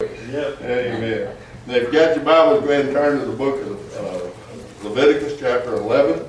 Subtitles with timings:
[0.00, 0.60] Yep.
[0.62, 1.36] Amen.
[1.66, 4.88] Now, if you've got your Bibles, go ahead and turn to the book of uh,
[4.88, 6.24] Leviticus, chapter 11.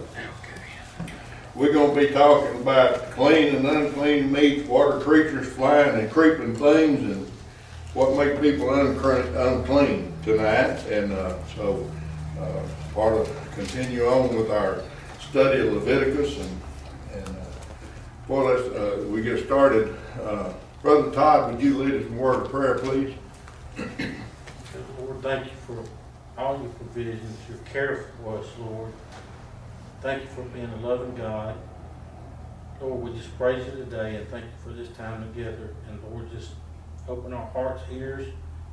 [1.53, 6.55] We're going to be talking about clean and unclean meats, water creatures flying and creeping
[6.55, 7.31] things, and
[7.93, 10.83] what make people unclean tonight.
[10.87, 11.87] And uh, so,
[12.39, 12.63] uh,
[12.95, 14.81] part of continue on with our
[15.29, 16.61] study of Leviticus, and
[17.13, 17.45] and uh,
[18.27, 19.95] well, let's uh, we get started.
[20.23, 23.13] Uh, Brother Todd, would you lead us in a word of prayer, please?
[23.77, 25.83] Lord, thank you for
[26.37, 28.91] all your provisions, your care for us, Lord.
[30.01, 31.55] Thank you for being a loving God.
[32.81, 35.75] Lord, we just praise you today and thank you for this time together.
[35.89, 36.51] And Lord, just
[37.07, 38.25] open our hearts, ears,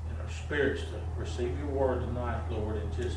[0.09, 3.17] and our spirits to receive your word tonight, Lord, and just,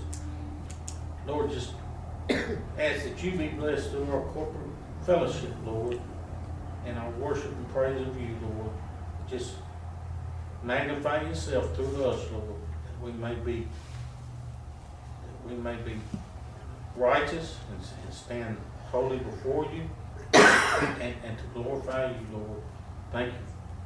[1.27, 1.73] Lord, just
[2.29, 4.67] ask that you be blessed through our corporate
[5.05, 5.99] fellowship, Lord,
[6.85, 8.71] and our worship and praise of you, Lord.
[9.29, 9.53] Just
[10.69, 12.45] magnify yourself through us, Lord,
[12.85, 13.67] that we may be,
[15.23, 15.95] that we may be
[16.95, 18.55] righteous and, and stand
[18.91, 19.81] holy before you
[20.35, 22.61] and, and to glorify you, Lord.
[23.11, 23.39] Thank you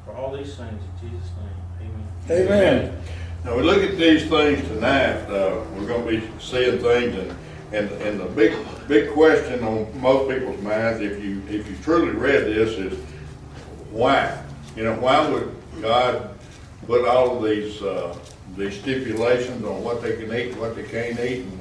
[0.04, 1.90] for all these things in Jesus' name.
[2.30, 2.48] Amen.
[2.48, 3.02] Amen.
[3.46, 7.38] Now, we look at these things tonight, uh, we're gonna be seeing things and,
[7.72, 8.58] and, and the big,
[8.90, 13.00] big question on most people's minds, if you, if you truly read this, is
[13.90, 14.38] why?
[14.76, 16.33] You know, why would God
[16.86, 18.18] put all of these, uh,
[18.58, 21.42] these stipulations on what they can eat, what they can't eat?
[21.42, 21.60] And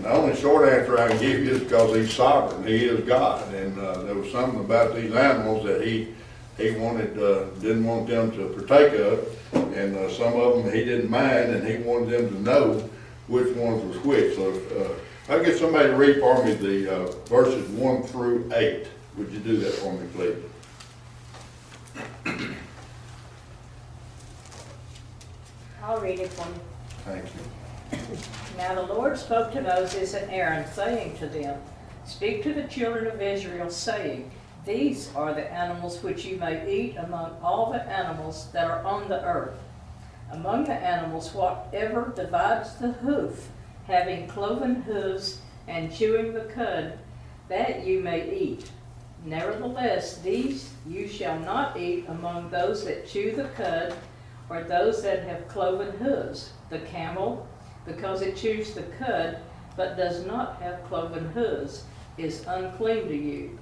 [0.00, 3.06] and the only short answer I can give you is because he's sovereign, he is
[3.06, 3.52] God.
[3.52, 6.14] And, uh, there was something about these animals that he,
[6.56, 9.28] he wanted, uh, didn't want them to partake of.
[9.76, 12.90] And, uh, some of them he didn't mind and he wanted them to know
[13.26, 14.36] which ones was which.
[14.36, 18.86] So, uh, I'll get somebody to read for me the, uh, verses one through eight.
[19.18, 20.36] Would you do that for me, please?
[25.90, 26.60] I'll read it for you.
[27.04, 28.16] Thank you.
[28.56, 31.60] Now the Lord spoke to Moses and Aaron, saying to them,
[32.04, 34.30] Speak to the children of Israel, saying,
[34.64, 39.08] These are the animals which you may eat among all the animals that are on
[39.08, 39.58] the earth.
[40.30, 43.48] Among the animals, whatever divides the hoof,
[43.88, 47.00] having cloven hooves and chewing the cud,
[47.48, 48.70] that you may eat.
[49.24, 53.92] Nevertheless, these you shall not eat among those that chew the cud,
[54.50, 57.48] or those that have cloven hooves, the camel,
[57.86, 59.38] because it chews the cud,
[59.76, 61.84] but does not have cloven hooves,
[62.18, 63.58] is unclean to you.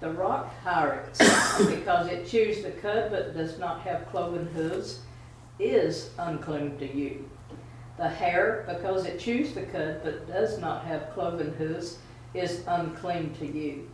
[0.00, 1.18] The rock hyrax,
[1.70, 5.00] because it chews the cud, but does not have cloven hooves,
[5.58, 7.28] is unclean to you.
[7.98, 11.98] The hare, because it chews the cud, but does not have cloven hooves,
[12.32, 13.90] is unclean to you.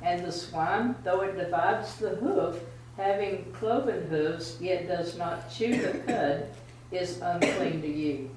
[0.00, 2.58] And the swine, though it divides the hoof,
[2.96, 6.46] having cloven hooves, yet does not chew the cud,
[6.90, 8.30] is unclean to you.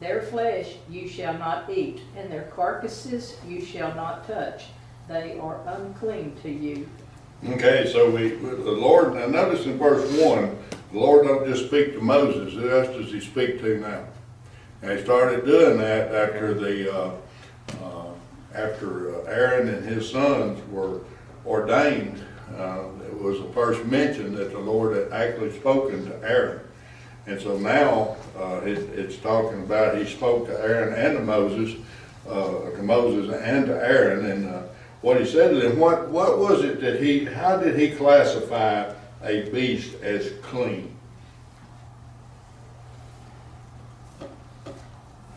[0.00, 4.64] Their flesh you shall not eat, and their carcasses you shall not touch.
[5.08, 6.88] They are unclean to you.
[7.48, 10.56] Okay, so we, the Lord, now notice in verse one,
[10.92, 14.04] the Lord don't just speak to Moses, who else does he speak to now?
[14.82, 17.12] And he started doing that after the, uh,
[17.82, 18.06] uh,
[18.54, 21.00] after uh, Aaron and his sons were
[21.46, 22.22] ordained.
[22.56, 22.84] Uh,
[23.22, 26.60] was the first mention that the Lord had actually spoken to Aaron.
[27.26, 31.78] And so now, uh, it, it's talking about, he spoke to Aaron and to Moses,
[32.28, 34.62] uh, to Moses and to Aaron, and, uh,
[35.02, 38.92] what he said to them, what, what was it that he, how did he classify
[39.22, 40.96] a beast as clean?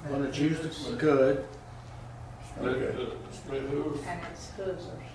[0.08, 1.46] When it chews the cud,
[2.62, 3.10] Okay.
[4.08, 5.15] And its hooves are split.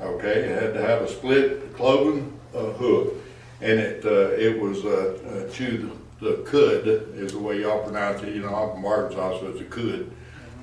[0.00, 3.14] Okay, it had to have a split cloven uh, hoof,
[3.60, 5.18] and it, uh, it was, uh,
[5.48, 5.90] uh, chewed,
[6.20, 6.86] the cud
[7.16, 10.10] is the way y'all pronounce it, you know, I'm from Arkansas, so it's a cud.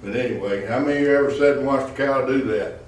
[0.03, 2.79] But anyway, how many of you ever sat and watched a cow do that?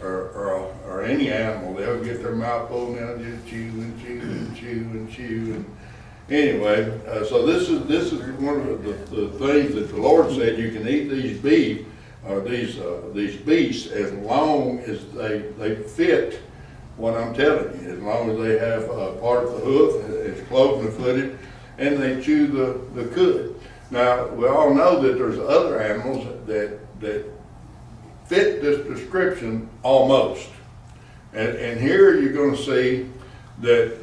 [0.00, 4.00] Or, or, or any animal, they'll get their mouth full and they'll just chew and
[4.00, 5.76] chew and chew and chew and,
[6.28, 10.30] anyway, uh, so this is, this is one of the, the things that the Lord
[10.32, 11.86] said, you can eat these beef,
[12.26, 16.40] or these, uh, these beasts as long as they, they fit
[16.96, 20.46] what I'm telling you, as long as they have, uh, part of the hoof, it's
[20.48, 21.38] cloven footed,
[21.78, 23.54] and they chew the, the cud.
[23.90, 27.26] Now, we all know that there's other animals that, that
[28.26, 30.48] fit this description almost.
[31.32, 33.10] And, and here you're gonna see
[33.60, 33.96] that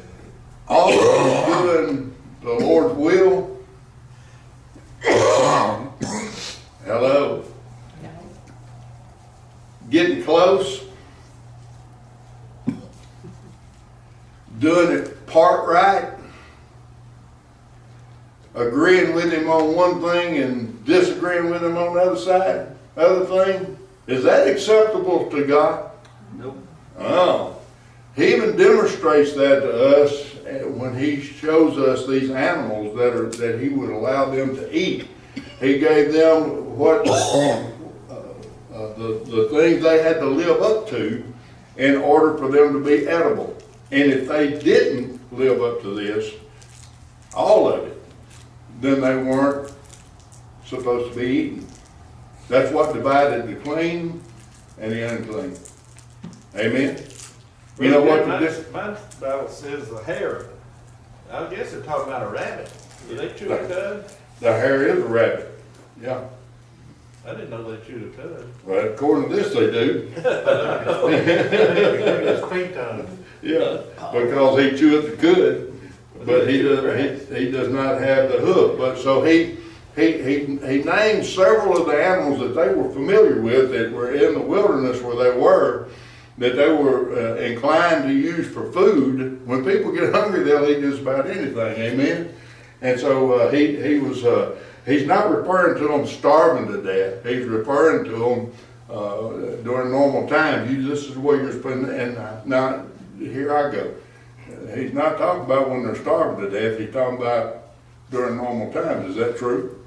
[0.68, 3.58] all of doing the Lord's will.
[6.84, 7.39] Hello,
[9.90, 10.84] getting close,
[14.58, 16.12] doing it part right,
[18.54, 23.24] agreeing with him on one thing and disagreeing with him on the other side, other
[23.24, 23.76] thing?
[24.06, 25.90] Is that acceptable to God?
[26.34, 26.56] Nope.
[26.98, 27.56] Oh,
[28.16, 33.30] he even demonstrates that to us eh, when he shows us these animals that are,
[33.30, 35.08] that he would allow them to eat.
[35.60, 37.06] He gave them what,
[39.00, 41.24] the, the things they had to live up to
[41.78, 43.56] in order for them to be edible.
[43.90, 46.34] And if they didn't live up to this,
[47.34, 47.98] all of it,
[48.80, 49.72] then they weren't
[50.66, 51.66] supposed to be eaten.
[52.48, 54.20] That's what divided the clean
[54.78, 55.56] and the unclean.
[56.56, 57.02] Amen?
[57.78, 60.46] You know what the My, my Bible says the hare.
[61.30, 62.70] I guess they're talking about a rabbit.
[63.08, 64.12] Do they chew a cud?
[64.40, 64.60] The uh?
[64.60, 65.58] hare is a rabbit.
[66.02, 66.24] Yeah,
[67.26, 68.46] I didn't know they chewed a cud.
[68.64, 70.10] well, according to this, they do.
[72.24, 73.06] His feet on.
[73.42, 73.82] Yeah,
[74.12, 78.78] because he cheweth the cud, but he does, he, he does not have the hoof.
[78.78, 79.58] But so he,
[79.96, 84.12] he, he, he named several of the animals that they were familiar with that were
[84.12, 85.88] in the wilderness where they were,
[86.38, 89.46] that they were uh, inclined to use for food.
[89.46, 92.34] When people get hungry, they'll eat just about anything, amen?
[92.80, 94.56] And so, uh, he, he was, uh,
[94.86, 97.24] he's not referring to them starving to death.
[97.24, 98.52] He's referring to them,
[98.88, 99.28] uh,
[99.62, 100.70] during normal times.
[100.70, 102.16] You, this is where you're spending, and
[102.46, 102.84] now,
[103.18, 103.94] here I go.
[104.74, 107.58] He's not talking about when they're starving to death, he's talking about
[108.10, 109.10] during normal times.
[109.10, 109.78] Is that true?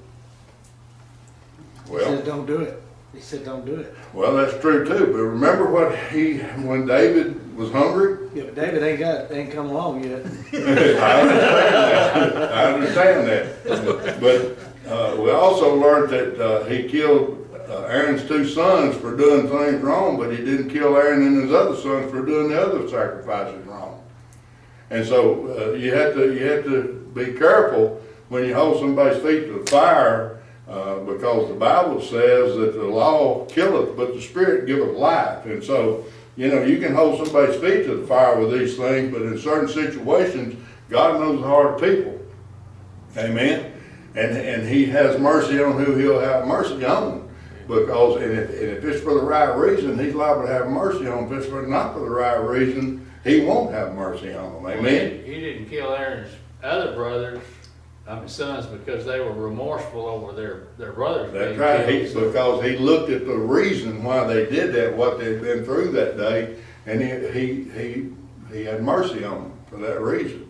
[1.85, 2.05] He Well.
[2.05, 2.81] said, don't do it.
[3.13, 3.93] He said, don't do it.
[4.13, 8.29] Well, that's true too, but remember what he, when David was hungry?
[8.33, 10.25] Yeah, but David ain't got, ain't come along yet.
[10.53, 11.67] I understand
[12.37, 14.19] that, I understand that.
[14.19, 19.47] But, uh, we also learned that, uh, he killed uh, Aaron's two sons for doing
[19.47, 22.87] things wrong, but he didn't kill Aaron and his other sons for doing the other
[22.87, 24.03] sacrifices wrong.
[24.89, 29.21] And so, uh, you have to, you have to be careful when you hold somebody's
[29.23, 34.21] feet to the fire, uh, because the Bible says that the law killeth, but the
[34.21, 35.45] Spirit giveth life.
[35.45, 39.11] And so, you know, you can hold somebody's feet to the fire with these things,
[39.13, 40.55] but in certain situations,
[40.89, 42.19] God knows the heart of people.
[43.17, 43.72] Amen?
[44.15, 47.29] And, and He has mercy on who He'll have mercy on.
[47.67, 51.07] Because, and if, and if it's for the right reason, He's liable to have mercy
[51.07, 51.33] on them.
[51.33, 54.65] If it's for not for the right reason, He won't have mercy on them.
[54.65, 55.23] Amen?
[55.25, 56.29] He didn't kill Aaron's
[56.63, 57.41] other brothers,
[58.07, 62.63] I mean sons, because they were remorseful over their, their brothers That's right, he, because
[62.63, 66.55] he looked at the reason why they did that, what they'd been through that day,
[66.85, 68.09] and he, he, he,
[68.51, 70.42] he had mercy on them for that reason.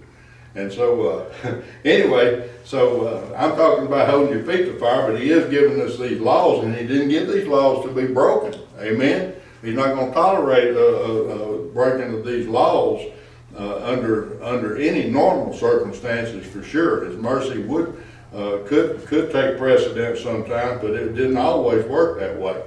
[0.56, 5.20] And so, uh, anyway, so, uh, I'm talking about holding your feet to fire, but
[5.20, 8.60] he is giving us these laws, and he didn't give these laws to be broken,
[8.80, 9.36] amen?
[9.64, 13.02] He's not gonna tolerate, uh, uh, uh, breaking of these laws,
[13.58, 17.06] uh, under, under any normal circumstances, for sure.
[17.06, 18.04] His mercy would,
[18.34, 22.62] uh, could, could take precedence sometimes, but it didn't always work that way.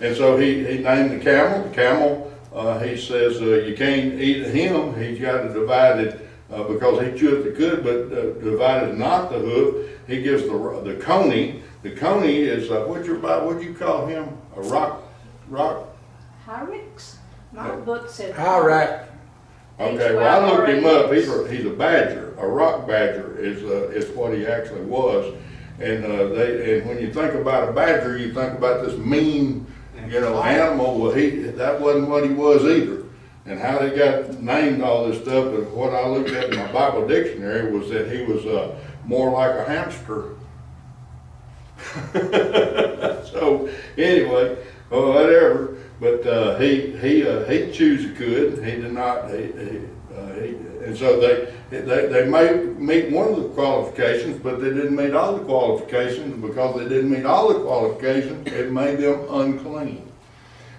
[0.00, 4.46] And so he, he named the camel, the camel, uh, he says, you can't eat
[4.46, 6.21] him, he's got to divide it,
[6.52, 9.88] uh, because he cheweth the good, but, uh, divided not the hoof.
[10.06, 14.06] He gives the, the coney, the coney is, uh, what's your, Bi- what'd you call
[14.06, 14.36] him?
[14.56, 15.02] A rock,
[15.48, 15.88] rock?
[16.46, 17.16] Hyrax?
[17.52, 18.34] My book said.
[18.34, 19.06] Hyrax.
[19.80, 23.62] Okay, well, I looked him up, he's a, he's a badger, a rock badger is,
[23.64, 25.34] uh, is what he actually was.
[25.80, 29.66] And, uh, they, and when you think about a badger, you think about this mean,
[30.08, 33.01] you know, animal, well, he, that wasn't what he was either.
[33.44, 36.70] And how they got named all this stuff, but what I looked at in my
[36.70, 40.36] Bible dictionary was that he was, uh, more like a hamster.
[43.32, 44.56] So, anyway,
[44.90, 49.36] well, whatever, but, uh, he, he, uh, he chews the good, he did not, he,
[49.36, 49.80] he,
[50.14, 50.48] uh, he,
[50.84, 55.14] and so they, they, they may meet one of the qualifications, but they didn't meet
[55.14, 60.11] all the qualifications, because they didn't meet all the qualifications, it made them unclean.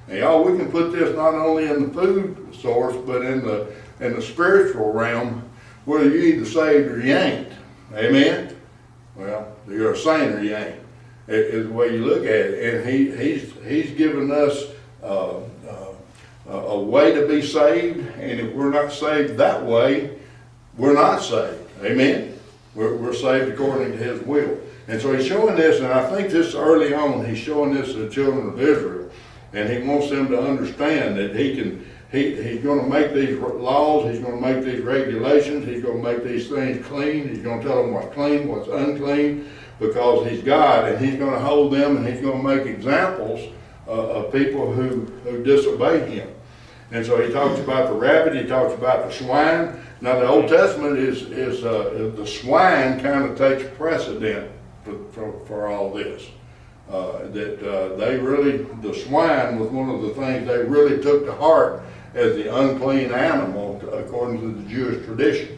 [0.07, 3.73] Now, y'all, we can put this not only in the food source, but in the,
[3.99, 5.47] in the spiritual realm,
[5.85, 7.47] whether you either saved or you ain't,
[7.93, 8.55] amen?
[9.15, 10.75] Well, you're a saint or you ain't,
[11.27, 12.75] i- is the way you look at it.
[12.75, 14.65] And he, he's, he's given us,
[15.01, 15.41] uh, uh,
[16.49, 20.17] a, a way to be saved, and if we're not saved that way,
[20.77, 22.37] we're not saved, amen?
[22.75, 24.57] We're, we're saved according to his will.
[24.89, 27.99] And so he's showing this, and I think this early on, he's showing this to
[27.99, 28.92] the children of Israel.
[29.53, 34.09] And he wants them to understand that he can, he, he's gonna make these laws,
[34.11, 37.93] he's gonna make these regulations, he's gonna make these things clean, he's gonna tell them
[37.93, 42.41] what's clean, what's unclean, because he's God, and he's gonna hold them, and he's gonna
[42.41, 43.53] make examples
[43.87, 46.29] uh, of people who, who disobey him.
[46.91, 49.79] And so he talks about the rabbit, he talks about the swine.
[50.01, 54.51] Now, the Old Testament is, is, uh, the swine kind of takes precedent
[54.83, 56.27] for, for, for all this.
[56.89, 61.25] Uh, that, uh, they really, the swine was one of the things they really took
[61.25, 61.81] to heart
[62.13, 65.57] as the unclean animal, according to the Jewish tradition.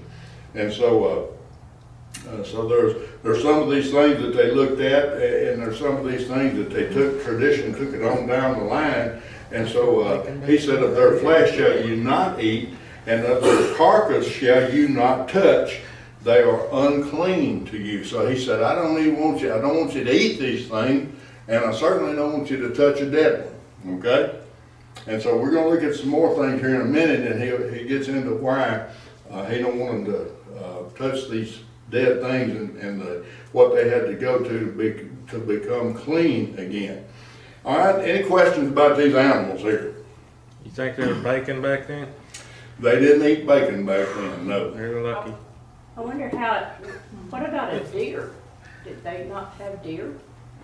[0.53, 5.13] And so, uh, uh, so there's, there's some of these things that they looked at,
[5.13, 8.65] and there's some of these things that they took, tradition took it on down the
[8.65, 9.21] line.
[9.51, 12.69] And so, uh, he said, of their flesh shall you not eat,
[13.07, 15.81] and of their carcass shall you not touch.
[16.25, 18.03] They are unclean to you.
[18.03, 20.67] So he said, I don't even want you, I don't want you to eat these
[20.67, 21.15] things,
[21.47, 23.51] and I certainly don't want you to touch a dead
[23.83, 24.39] one, okay?
[25.05, 27.77] And so we're gonna look at some more things here in a minute, and he,
[27.77, 28.87] he gets into why,
[29.29, 31.59] uh, he don't want them to, uh, touch these
[31.91, 35.93] dead things and, and the, what they had to go to to be, to become
[35.93, 37.05] clean again.
[37.63, 39.93] All right, any questions about these animals here?
[40.63, 42.07] You think they were bacon back then?
[42.79, 44.71] They didn't eat bacon back then, no.
[44.71, 45.35] They're lucky.
[45.97, 46.71] I wonder how,
[47.29, 48.31] what about a deer?
[48.83, 50.13] Did they not have deer?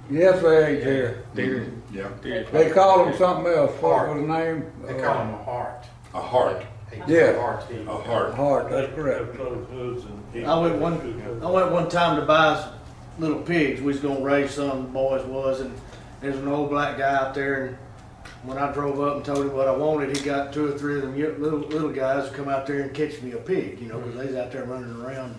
[0.10, 1.24] Yes, they ate here.
[1.36, 2.46] Deer, Yeah, deer.
[2.52, 4.66] They called them something else, what was the name?
[4.86, 5.86] They call them a hart.
[6.14, 6.66] a hart,
[7.08, 7.40] Yeah.
[7.40, 7.88] Heart eat.
[7.88, 8.34] a heart.
[8.34, 9.36] Hart, that's correct.
[9.36, 10.46] Closed hooves and.
[10.46, 12.68] I went one, I went one time to buy s-
[13.18, 13.80] little pigs.
[13.80, 15.74] We was gonna raise some, the boys was, and
[16.20, 17.66] there's an old black guy out there.
[17.68, 17.78] And
[18.43, 20.95] when I drove up and told him what I wanted, he got two or three
[20.95, 23.79] of them little little guys to come out there and catch me a pig.
[23.79, 25.36] You know, because they was out there running around.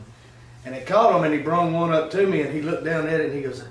[0.65, 3.09] And they caught him, and he brung one up to me, and he looked down
[3.09, 3.65] at it, and he goes,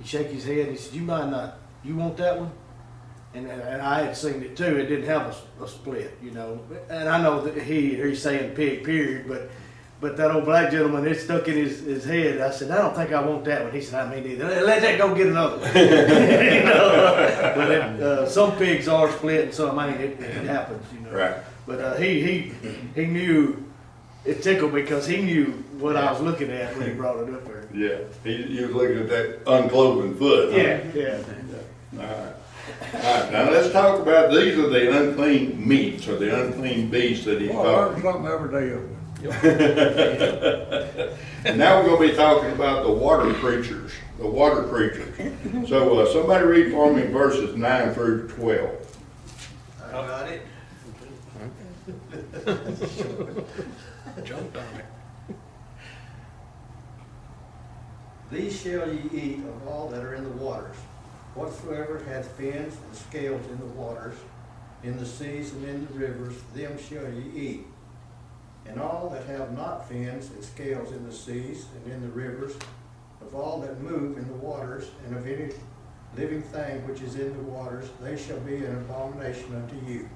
[0.00, 1.58] he shake his head, and he said, "You mind not?
[1.84, 2.50] You want that one?"
[3.34, 4.76] And, and I had seen it too.
[4.76, 6.60] It didn't have a a, split, you know.
[6.88, 9.50] And I know that he he's saying pig, period, but
[10.00, 12.40] but that old black gentleman, it stuck in his, his head.
[12.40, 13.72] I said, I don't think I want that one.
[13.72, 14.46] He said, I mean neither.
[14.46, 15.66] Let, let that go get another one.
[15.76, 17.52] you know?
[17.56, 20.00] But it, uh, some pigs are split and some ain't.
[20.00, 21.10] It, it happens, you know.
[21.16, 21.36] Right.
[21.66, 22.52] But uh, he he
[22.94, 23.64] he knew.
[24.22, 25.46] It tickled me because he knew
[25.78, 27.66] what I was looking at when he brought it up there.
[27.72, 30.52] Yeah, he, he was looking at that uncloven foot.
[30.52, 30.58] huh?
[30.58, 31.18] Yeah, yeah.
[31.96, 32.34] All right.
[32.92, 37.24] All right, now let's talk about, these are the unclean meats or the unclean beasts
[37.24, 37.92] that he's Well, I talking.
[37.94, 38.96] learned something every day of it.
[41.44, 45.14] And now we're gonna be talking about the water creatures, the water creatures.
[45.68, 48.70] So, uh, somebody read for me verses nine through twelve.
[49.84, 50.42] I got it.
[54.24, 54.84] Jumped on it.
[58.30, 60.76] These shall ye eat of all that are in the waters.
[61.34, 64.14] Whatsoever hath fins and scales in the waters,
[64.82, 67.66] in the seas and in the rivers, them shall ye eat.
[68.66, 72.54] And all that have not fins and scales in the seas and in the rivers,
[73.20, 75.52] of all that move in the waters, and of any
[76.16, 80.08] living thing which is in the waters, they shall be an abomination unto you.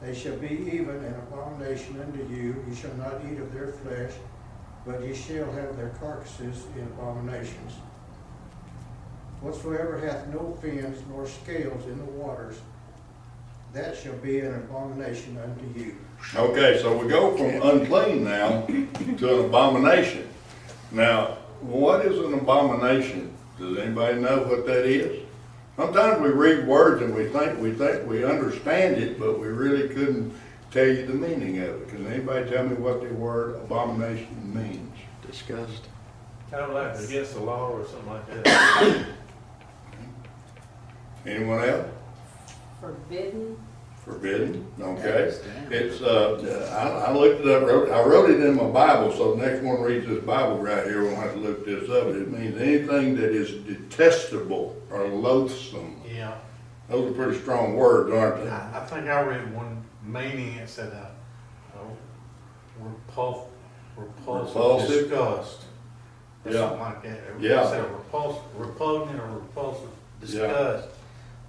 [0.00, 4.12] They shall be even an abomination unto you, You shall not eat of their flesh,
[4.86, 7.74] but ye shall have their carcasses in abominations.
[9.40, 12.56] Whatsoever hath no fins nor scales in the waters,
[13.72, 15.96] that shall be an abomination unto you.
[16.34, 18.62] Okay, so we go from unclean now
[19.18, 20.28] to an abomination.
[20.90, 23.32] Now, what is an abomination?
[23.58, 25.22] Does anybody know what that is?
[25.76, 29.88] Sometimes we read words and we think, we think we understand it, but we really
[29.88, 30.32] couldn't
[30.70, 31.88] tell you the meaning of it.
[31.88, 34.96] Can anybody tell me what the word abomination means?
[35.26, 35.86] Disgust.
[36.50, 39.06] Kind of like against the law or something like that.
[41.26, 41.86] Anyone else?
[42.80, 43.56] Forbidden?
[44.04, 45.34] Forbidden, okay.
[45.70, 46.70] It's, uh,
[47.06, 49.62] I, I looked it up, wrote, I wrote it in my Bible, so the next
[49.62, 52.06] one reads this Bible right here, we'll have to look this up.
[52.06, 56.00] It means anything that is detestable or loathsome.
[56.10, 56.36] Yeah,
[56.88, 58.50] Those are pretty strong words, aren't they?
[58.50, 61.82] I, I think I read one meaning, it said, uh, uh,
[62.82, 63.48] repul,
[63.96, 64.88] repulsive Repulsive?
[65.10, 65.64] disgust.
[66.46, 66.58] Or Yeah.
[66.60, 67.10] something like that.
[67.12, 67.68] It Yeah.
[67.68, 70.88] said repulsive, repugnant or repulsive disgust.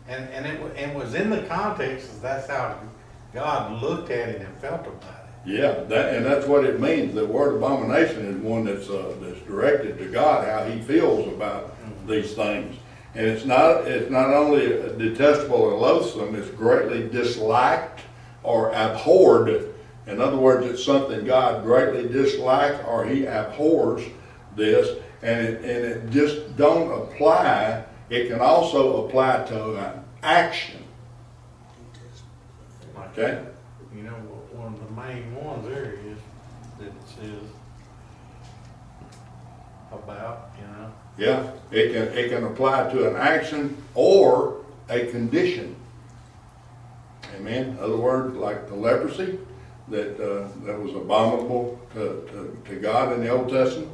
[0.09, 2.79] And, and it, was in the context, of that's how
[3.31, 5.29] God looked at it and felt about it.
[5.45, 7.13] Yeah, that, and that's what it means.
[7.13, 11.75] The word abomination is one that's, uh, that's directed to God, how he feels about
[12.07, 12.75] these things.
[13.13, 18.01] And it's not, it's not only detestable or loathsome, it's greatly disliked
[18.41, 19.73] or abhorred.
[20.07, 24.03] In other words, it's something God greatly dislikes or he abhors
[24.55, 27.85] this, and it, and it just don't apply.
[28.09, 30.83] It can also apply to action,
[32.95, 33.45] Like, okay?
[33.95, 34.11] You know,
[34.51, 36.17] one of the main ones there is
[36.77, 37.49] that it says
[39.91, 40.91] about, you know.
[41.17, 45.75] Yeah, it can, it can apply to an action or a condition.
[47.35, 47.77] Amen?
[47.81, 49.39] Other words, like the leprosy,
[49.89, 53.91] that, uh, that was abominable to, to, to God in the Old Testament.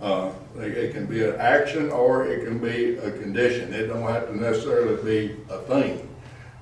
[0.00, 3.72] Uh, it, it can be an action or it can be a condition.
[3.72, 6.08] It don't have to necessarily be a thing.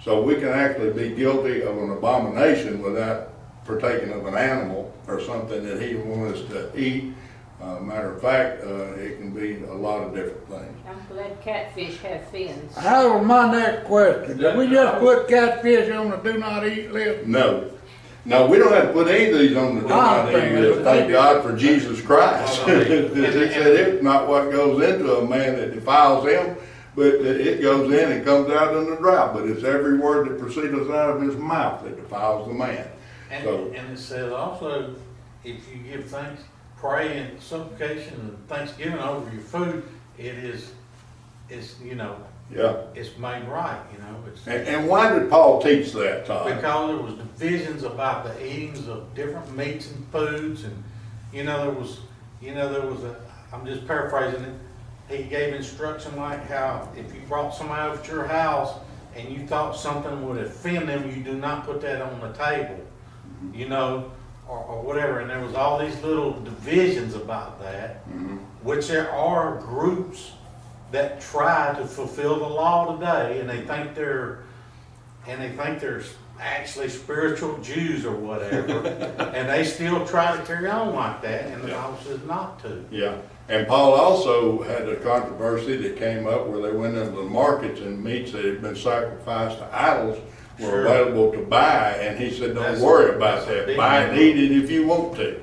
[0.03, 3.33] So we can actually be guilty of an abomination without
[3.65, 7.13] partaking of an animal or something that he wants us to eat.
[7.61, 10.79] Uh, matter of fact, uh, it can be a lot of different things.
[10.87, 12.75] I'm glad catfish have fins.
[12.75, 14.37] That was my next question.
[14.37, 17.27] Did we just put catfish on the do not eat list?
[17.27, 17.71] No.
[18.27, 20.83] No, we don't have to put any of these on the do not eat.
[20.83, 22.61] Thank God for Jesus Christ.
[22.67, 23.13] It
[23.53, 26.57] said it's not what goes into a man that defiles him,
[26.97, 29.33] but it goes in and comes out in the drought.
[29.33, 32.89] But it's every word that proceeds out of his mouth that defiles the man.
[33.31, 34.95] And, So- and it says also,
[35.45, 36.43] if you give thanks,
[36.77, 39.85] pray and supplication and thanksgiving over your food,
[40.19, 40.73] it is,
[41.49, 42.17] it's, you know,
[42.51, 42.77] Yeah.
[42.95, 44.47] it's made right, you know, it's.
[44.47, 46.47] And, and why did Paul teach that, Todd?
[46.55, 50.85] Because there was divisions about the eatings of different meats and foods, and,
[51.33, 51.99] you know, there was,
[52.41, 53.17] you know, there was a,
[53.53, 54.55] I'm just paraphrasing it.
[55.17, 58.79] He gave instruction like how if you brought somebody over to your house
[59.17, 62.79] and you thought something would offend them, you do not put that on the table,
[63.53, 64.11] you know,
[64.49, 68.39] or, or whatever, and there was all these little divisions about that, Mhm.
[68.63, 70.33] which there are groups
[70.93, 74.41] that try to fulfill the law today, and they think they're
[75.29, 76.03] and they think they're
[76.41, 78.87] actually spiritual Jews or whatever,
[79.35, 82.85] and they still try to carry on like that, and the Bible says not to.
[82.93, 83.17] Yeah,
[83.49, 87.81] and Paul also had a controversy that came up where they went into the markets
[87.81, 90.19] and meats that had been sacrificed to idols
[90.61, 90.87] were Sure.
[90.87, 94.53] available to buy, and he said, don't That's- worry about that, buy and eat it
[94.65, 95.41] if you want to.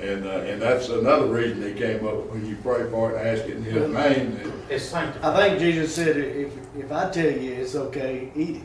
[0.00, 3.28] And, uh, and that's another reason he came up, when you pray for it and
[3.28, 5.30] ask it in his name, that, It's sanctified.
[5.34, 8.62] I think Jesus said, if, if I tell you it's okay, eat it.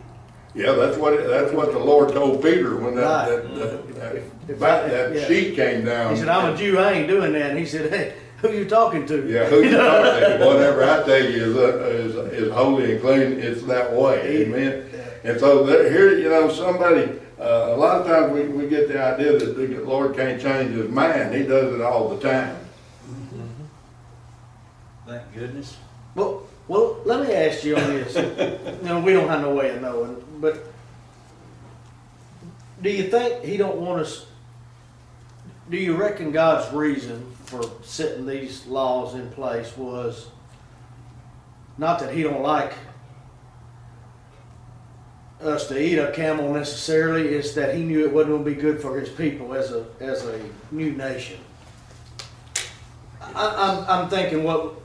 [0.56, 3.30] yeah, that's what, it- that's what the Lord told Peter when that, Right.
[3.30, 5.26] that, that- that, If- if that, I- that yeah.
[5.28, 6.14] sheet came down.
[6.14, 7.50] He said, I'm a Jew, I ain't doing that.
[7.50, 9.28] And he said, hey, who you talking to?
[9.28, 10.46] Yeah, who you talking to?
[10.46, 14.86] Whatever I tell you is, uh, is, is holy and clean, it's that way, amen?
[15.26, 18.88] And so there, here, you know, somebody, uh, a lot of times we, we get
[18.88, 22.58] the idea that the Lord can't change his mind, he does it all the time.
[25.06, 25.78] Thank goodness.
[26.16, 28.16] Well, well, let me ask you on this.
[28.82, 30.66] you know, we don't have no way of knowing, but
[32.82, 34.26] do you think he don't want us?
[35.70, 40.28] Do you reckon God's reason for setting these laws in place was
[41.78, 42.74] not that he don't like
[45.42, 47.30] us to eat a camel necessarily?
[47.30, 49.86] It's that he knew it wasn't going to be good for his people as a
[50.00, 50.40] as a
[50.72, 51.40] new nation.
[53.22, 54.76] I, I'm I'm thinking what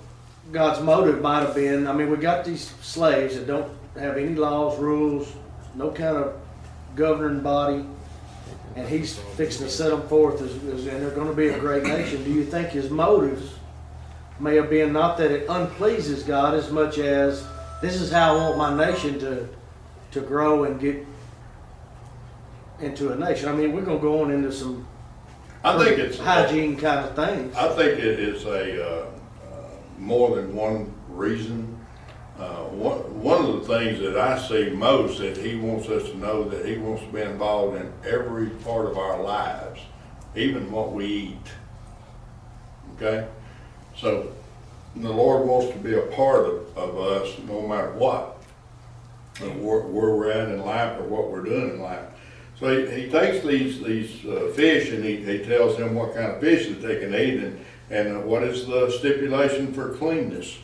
[0.53, 4.35] God's motive might have been, I mean, we got these slaves that don't have any
[4.35, 5.33] laws, rules,
[5.75, 6.35] no kind of
[6.97, 7.85] governing body,
[8.75, 11.85] and he's fixing to set them forth as, as and they're gonna be a great
[11.85, 12.25] nation.
[12.25, 13.53] Do you think his motives
[14.41, 17.47] may have been not that it unpleases God as much as
[17.81, 19.49] this is how I want my nation to,
[20.12, 21.07] to grow and get
[22.81, 23.49] into a nation?
[23.49, 24.87] I mean, we're gonna go on into some
[25.62, 26.18] I think it's.
[26.18, 27.55] hygiene kind of things.
[27.55, 29.07] I think it is a, uh,
[29.44, 29.68] uh,
[29.99, 31.77] more than one reason.
[32.38, 36.16] Uh, one, one of the things that I see most that he wants us to
[36.16, 39.81] know that he wants to be involved in every part of our lives,
[40.35, 41.46] even what we eat.
[42.96, 43.29] Okay?
[43.99, 44.33] So
[44.96, 48.39] the Lord wants to be a part of, of us no matter what.
[49.40, 52.05] And Where, where we're at in life or what we're doing in life.
[52.59, 56.27] So he, he takes these, these uh, fish and he, he tells them what kind
[56.33, 60.59] of fish that they can eat and, and uh, what is the stipulation for cleanness.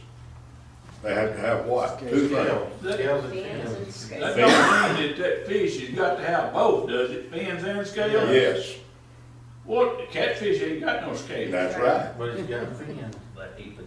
[1.02, 1.98] They have to have what?
[2.00, 2.30] Two things.
[2.32, 4.08] Scales, scales and Fins fins.
[4.20, 4.52] That scales.
[4.52, 7.30] don't mean that that fish has got to have both, does it?
[7.32, 8.30] Fins and scales?
[8.30, 8.74] Yes,
[9.64, 11.52] Well, catfish ain't got no scales.
[11.52, 12.18] that's right.
[12.18, 13.14] But it's got fins.
[13.14, 13.20] But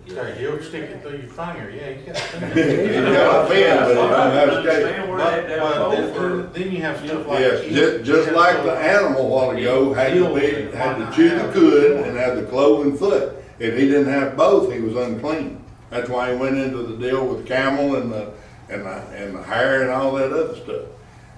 [0.09, 0.35] he forget.
[0.35, 2.55] So he'll stick it through your finger, yeah, he's got fins.
[2.55, 4.65] He's got a fin, but he don't I have scales.
[4.65, 7.39] understand where But, that, but that both then, then you have stuff like.
[7.39, 11.11] Yes, you- just, just like the animal a while ago had to be, had to
[11.15, 13.35] chew the cud and have the cloven foot.
[13.59, 15.63] If he didn't have both, he was unclean.
[15.89, 18.31] That's why he went into the deal with camel and the,
[18.69, 20.83] and the, and the hare and all that other stuff.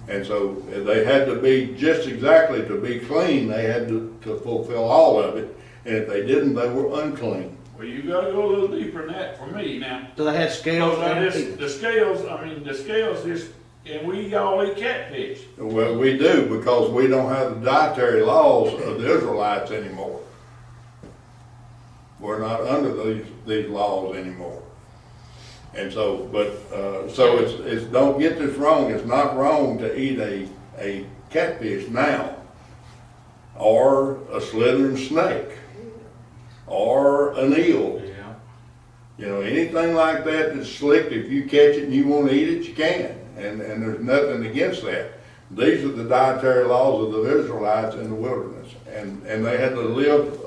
[0.07, 4.37] And so they had to be, just exactly to be clean, they had to, to
[4.41, 5.55] fulfill all of it.
[5.85, 7.57] And if they didn't, they were unclean.
[7.81, 10.07] Well, you gotta go a little deeper than that for me now.
[10.15, 10.99] Do they have scales?
[10.99, 13.49] Because I just, the scales, I mean, the scales is,
[13.87, 15.41] and we all eat catfish.
[15.57, 20.21] Well, we do, because we don't have the dietary laws of the Israelites anymore.
[22.19, 24.61] We're not under these, these laws anymore.
[25.73, 29.99] And so, but, uh, so it's, it's, don't get this wrong, it's not wrong to
[29.99, 32.35] eat a, a catfish now.
[33.55, 35.49] or a slithering snake,
[36.71, 38.01] or an eel.
[38.03, 38.33] Yeah.
[39.17, 42.49] You know, anything like that that's slick, if you catch it and you wanna eat
[42.49, 45.11] it, you can, and, and there's nothing against that.
[45.51, 49.75] These are the dietary laws of the Israelites in the wilderness, and, and they had
[49.75, 50.39] to live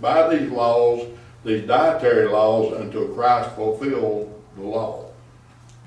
[0.00, 1.06] by these laws,
[1.42, 5.10] these dietary laws, until Christ fulfilled the law.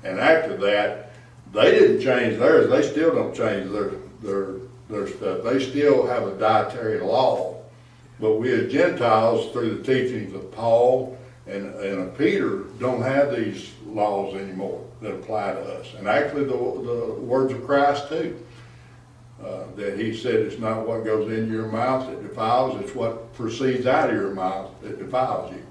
[0.02, 1.12] And after that,
[1.52, 4.54] they didn't change theirs, they still don't change their, their,
[4.88, 7.59] their stuff, they still have a dietary law.
[8.20, 13.72] But we as Gentiles, through the teachings of Paul and, and Peter, don't have these
[13.86, 15.94] laws anymore that apply to us.
[15.98, 18.38] And actually, the, the words of Christ too.
[19.42, 23.32] Uh, that he said it's not what goes into your mouth that defiles, it's what
[23.32, 25.64] proceeds out of your mouth that defiles you.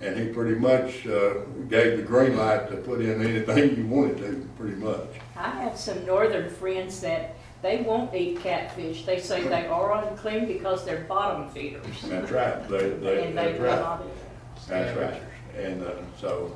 [0.00, 1.34] And he pretty much, uh,
[1.68, 5.06] gave the green light to put in anything you wanted to, pretty much.
[5.36, 7.35] I have some northern friends that
[7.66, 9.04] they won't eat catfish.
[9.04, 11.84] They say they are unclean because they're bottom feeders.
[12.04, 14.68] That's right, they, they, And they that's will right, not eat.
[14.68, 15.20] that's right.
[15.58, 16.54] And, uh, so,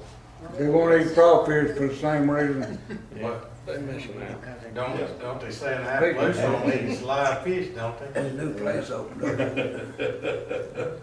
[0.57, 2.79] They won't eat crawfish for the same reason.
[3.19, 3.51] What?
[3.67, 4.75] They missing out.
[4.75, 8.21] Don't, don't they say in Appalachia, don't eat live fish, don't they?
[8.21, 9.31] a new place opened up.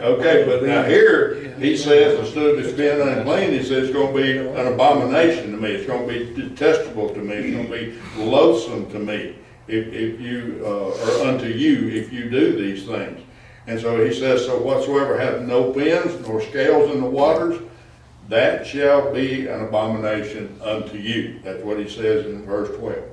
[0.00, 4.12] Okay, but now here, he says, instead of it being unclean, he says it's gonna
[4.12, 8.90] be an abomination to me, it's gonna be detestable to me, it's gonna be loathsome
[8.90, 9.36] to me,
[9.68, 13.20] if, if you, uh, or unto you, if you do these things.
[13.66, 17.60] And so he says, so whatsoever hath no fins nor scales in the waters,
[18.28, 21.40] that shall be an abomination unto you.
[21.42, 23.04] That's what he says in verse twelve.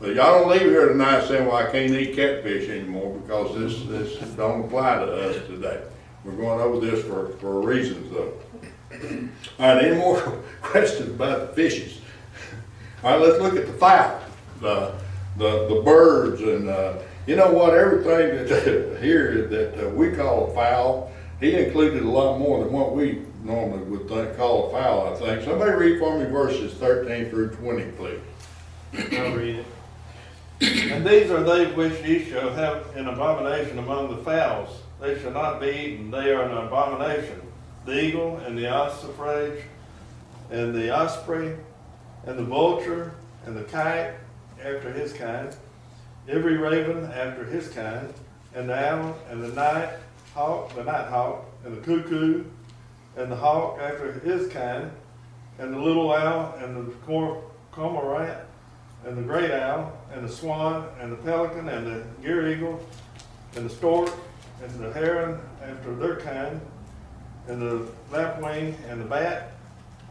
[0.00, 4.18] But y'all don't leave here tonight saying, well, I can't eat catfish anymore, because this,
[4.18, 5.82] this don't apply to us today.
[6.24, 8.32] We're going over this for, for reasons though.
[9.58, 10.20] All right, any more
[10.62, 12.00] questions about the fishes?
[13.02, 14.20] All right, let's look at the fowl,
[14.60, 14.94] the,
[15.36, 20.50] the, the birds and, uh, you know what, everything that here that uh, we call
[20.50, 24.70] a fowl, he included a lot more than what we normally would think, call a
[24.72, 25.44] fowl, I think.
[25.44, 28.20] Somebody read for me verses thirteen through twenty, please.
[29.18, 29.64] I'll read
[30.60, 30.92] it.
[30.92, 34.82] And these are they which ye shall have an abomination among the fowls.
[35.00, 37.40] They shall not be eaten, they are an abomination.
[37.86, 39.62] The eagle and the ossifrage,
[40.50, 41.56] and the osprey,
[42.26, 43.14] and the vulture,
[43.46, 44.12] and the kite
[44.64, 45.54] after his kind,
[46.28, 48.12] every raven after his kind,
[48.54, 49.90] and the owl, and the night
[50.34, 52.44] hawk, the night hawk, and the cuckoo,
[53.16, 54.90] and the hawk after his kind,
[55.58, 57.42] and the little owl, and the cor-
[57.72, 58.38] cormorant,
[59.04, 62.80] and the great owl, and the swan, and the pelican, and the gier eagle,
[63.56, 64.10] and the stork,
[64.62, 66.60] and the heron after their kind,
[67.48, 69.49] and the lapwing, and the bat,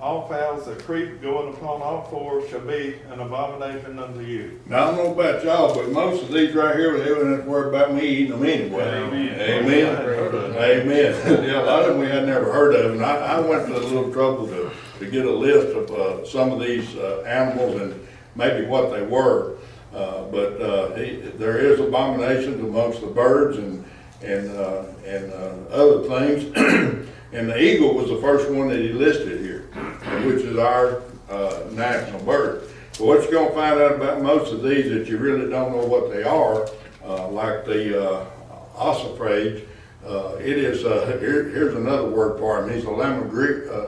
[0.02, 4.60] all fowls that creep going upon all fours shall be an abomination unto you.
[4.66, 7.44] Now, I don't know about y'all, but most of these right here, they wouldn't have
[7.44, 8.84] to worry about me eating them anyway.
[8.84, 9.42] Amen.
[9.42, 10.56] Amen.
[10.56, 11.44] Amen.
[11.44, 13.78] Yeah, a lot of them we had never heard of, and I, I went to
[13.78, 17.82] a little trouble to, to get a list of, uh, some of these, uh, animals
[17.82, 19.58] and maybe what they were.
[19.94, 23.84] Uh, but, uh, he, there is abominations amongst the birds and,
[24.22, 27.06] and, uh, and, uh, other things.
[27.32, 29.59] And the eagle was the first one that he listed here,
[30.26, 32.63] which is our, uh, national bird.
[32.98, 35.86] But what you're gonna find out about most of these that you really don't know
[35.86, 36.68] what they are,
[37.06, 38.26] uh, like the, uh,
[40.06, 43.88] uh, it is, uh, here, here's another word for him, he's a lammergre- uh,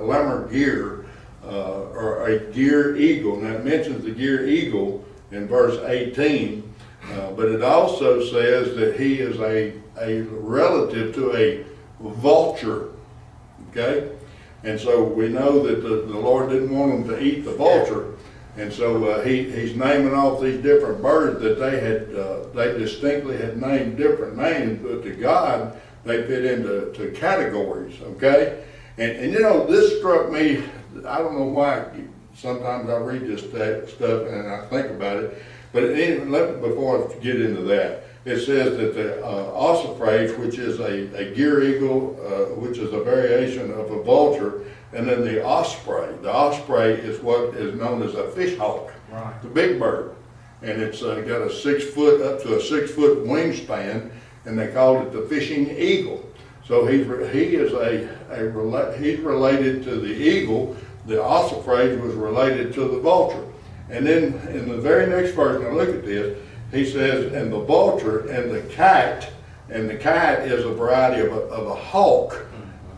[1.43, 3.37] uh, or a gier eagle.
[3.37, 6.73] Now it mentions the gier eagle in verse eighteen,
[7.13, 11.65] uh, but it also says that he is a, a relative to a
[11.99, 12.89] vulture,
[13.71, 14.09] okay?
[14.63, 18.13] And so we know that the, the Lord didn't want them to eat the vulture,
[18.57, 22.77] and so uh, he, he's naming off these different birds that they had, uh, they
[22.77, 28.63] distinctly had named different names, but to God, they fit into to categories, okay?
[28.97, 30.63] And, and you know, this struck me,
[31.07, 31.85] I don't know why,
[32.35, 37.13] sometimes I read this stuff and I think about it, but even, let, before I
[37.19, 42.17] get into that, it says that the uh, ossifrage, which is a, a gier eagle,
[42.23, 46.13] uh, which is a variation of a vulture, and then the osprey.
[46.21, 49.41] The osprey is what is known as a fish hawk, Right.
[49.41, 50.15] the big bird.
[50.61, 54.11] And it's uh, got a six foot, up to a six foot wingspan,
[54.45, 56.23] and they called it the fishing eagle.
[56.65, 62.73] So he's, he is a, a, he's related to the eagle, the ossifrage was related
[62.75, 63.43] to the vulture.
[63.89, 66.37] And then in the very next verse, now look at this,
[66.71, 69.29] he says, and the vulture and the kite,
[69.69, 72.45] and the kite is a variety of a, of a hawk,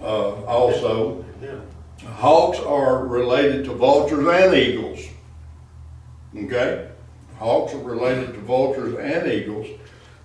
[0.01, 1.25] uh, also.
[1.41, 1.59] Yeah.
[2.15, 4.99] Hawks are related to vultures and eagles.
[6.35, 6.89] Okay?
[7.37, 9.67] Hawks are related to vultures and eagles.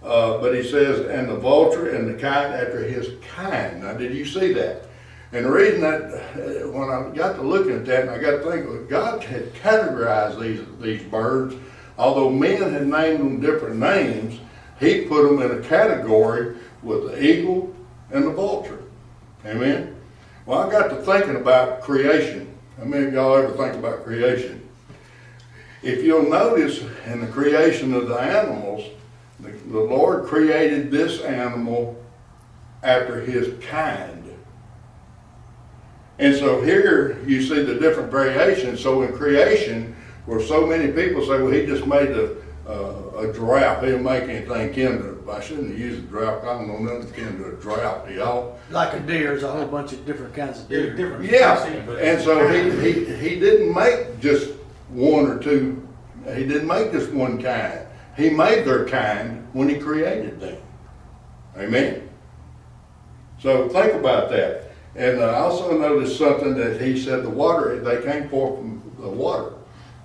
[0.03, 3.83] Uh, but he says, and the vulture and the kite after his kind.
[3.83, 4.89] Now, did you see that?
[5.33, 8.43] And the reason that, uh, when I got to looking at that, and I got
[8.43, 11.55] to think, well, God had categorized these, these birds,
[11.99, 14.41] although men had named them different names,
[14.81, 17.75] he put them in a category with the eagle
[18.13, 18.81] and the vulture.
[19.45, 19.95] Amen?
[20.47, 22.55] Well, I got to thinking about creation.
[22.79, 24.67] How many of y'all ever think about creation?
[25.83, 28.85] If you'll notice in the creation of the animals,
[29.41, 32.03] the, the Lord created this animal
[32.83, 34.25] after his kind.
[36.19, 38.81] And so here you see the different variations.
[38.81, 39.95] So in creation,
[40.29, 42.37] where so many people say, well, he just made a,
[42.69, 46.45] uh, a giraffe, he didn't make anything kin to I shouldn't have used a giraffe,
[46.45, 48.59] I don't know nothing kin to a giraffe, do y'all?
[48.71, 50.95] Like a deer, there's a whole bunch of different kinds of deer.
[50.95, 54.51] Different Yeah, species, and so he, he, he didn't make just
[54.91, 55.87] one or two,
[56.35, 57.87] he didn't make just one kind.
[58.15, 60.61] He made their kind when he created them.
[61.57, 62.07] Amen?
[63.41, 64.73] So think about that.
[64.95, 69.09] And I also noticed something that he said the water, they came forth from the
[69.09, 69.53] water.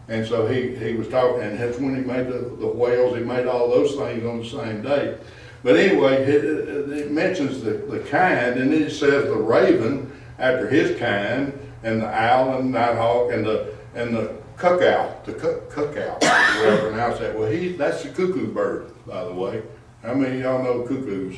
[0.10, 3.24] And so he, he was talking, and that's when he made the, the whales, he
[3.24, 5.18] made all those things on the same day.
[5.64, 6.44] But anyway, it,
[6.90, 12.02] it mentions the, the kind, and then it says the raven after his kind, and
[12.02, 17.20] the owl and the nighthawk, and the, and the cuckow, the cuck, cuckow, I pronounce
[17.20, 17.38] that.
[17.38, 19.64] Well, he, that's the cuckoo bird, by the way.
[20.02, 21.38] How many of y'all know cuckoos?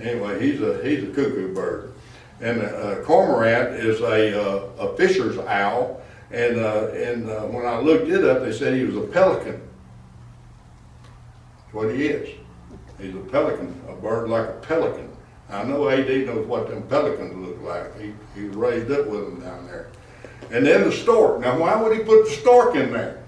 [0.00, 1.92] Anyway, he's a, he's a cuckoo bird.
[2.40, 6.00] And uh, cormorant is a, uh, a fisher's owl,
[6.34, 9.60] and, uh, and uh, when I looked it up, they said he was a pelican.
[11.58, 12.28] That's what he is.
[12.98, 15.10] He's a pelican, a bird like a pelican.
[15.48, 18.00] I know AD knows what them pelicans look like.
[18.00, 19.90] He, he was raised up with them down there.
[20.50, 21.40] And then the stork.
[21.40, 23.22] Now, why would he put the stork in there?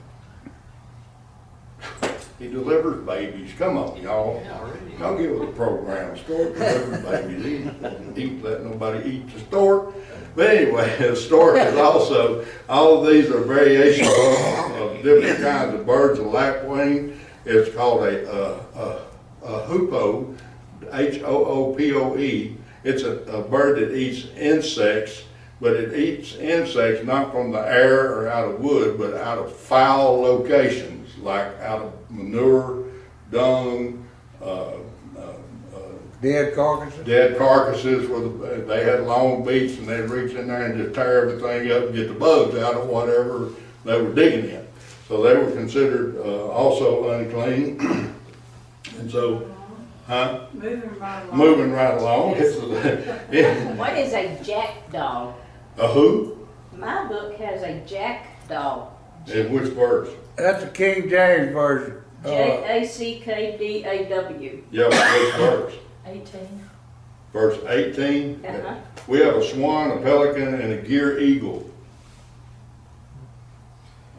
[2.39, 3.51] He delivers babies.
[3.57, 4.45] Come on, y'all.
[4.99, 6.19] Y'all get with the program.
[6.19, 7.45] Stork delivers babies.
[8.15, 9.95] He don't let nobody eat the stork.
[10.37, 15.87] But anyway, the is also, all of these are variations of, of different kinds of
[15.87, 17.19] birds, a lapwing.
[17.47, 19.03] It's called a, uh,
[19.43, 20.37] a, a hoopoe,
[20.93, 22.57] H-O-O-P-O-E.
[22.85, 25.25] It's a, a bird that eats insects,
[25.59, 29.57] but it eats insects not from the air or out of wood, but out of
[29.57, 32.85] foul locations, like out of manure,
[33.31, 34.07] dung,
[34.43, 34.73] uh,
[36.23, 37.05] Dead carcasses?
[37.07, 41.29] dead carcasses where they had long beaks and they'd reach in there and just tear
[41.29, 43.51] everything up and get the bugs out of whatever
[43.85, 44.67] they were digging in.
[45.09, 48.13] So they were considered, uh, also unclean.
[48.99, 49.55] And so,
[50.07, 51.37] huh, Moving right along.
[51.39, 55.35] moving right along, it's, What is a jackdaw?
[55.77, 56.49] a who?
[56.75, 58.89] My book has a jackdaw.
[59.27, 60.09] In which verse?
[60.37, 61.97] That's the King James version.
[62.25, 64.63] Uh, J A C K D A W.
[64.71, 65.75] Yeah, which verse?
[66.07, 66.63] Eighteen.
[67.33, 68.45] Verse eighteen?
[68.47, 68.75] Uh-huh.
[69.09, 71.69] We have a swan, a pelican, and a gier eagle.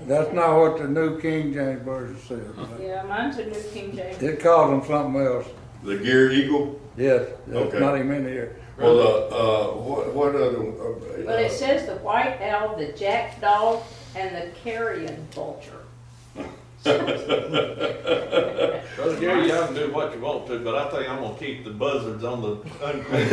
[0.06, 2.80] That's not what the New King James version says.
[2.80, 4.22] Yeah, mine's a New King James.
[4.22, 5.48] It calls them something else.
[5.84, 6.80] The gier eagle?
[6.98, 7.80] Yes, that's Okay.
[7.80, 8.56] not even in here.
[8.78, 10.60] Well, uh, uh, what, what other?
[10.60, 13.82] uh, Well, it says the white owl, the jackdaw,
[14.16, 15.72] and the carrion vulture.
[16.84, 17.24] Brother
[19.20, 21.72] Gary, y'all can do what you want to, but I think I'm gonna keep the
[21.72, 23.28] buzzards on the unclean.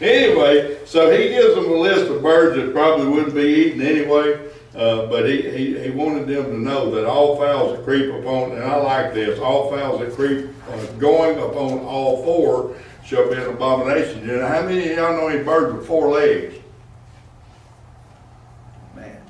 [0.00, 4.50] Anyway, so he gives them a list of birds that probably wouldn't be eaten anyway,
[4.74, 8.50] uh, but he, he, he wanted them to know that all fowls that creep upon,
[8.50, 12.74] and I like this, all fowls that creep, uh, going upon all four
[13.04, 14.26] shall be an abomination.
[14.26, 16.56] You know, how many of y'all know any birds with four legs?
[18.96, 19.20] Man,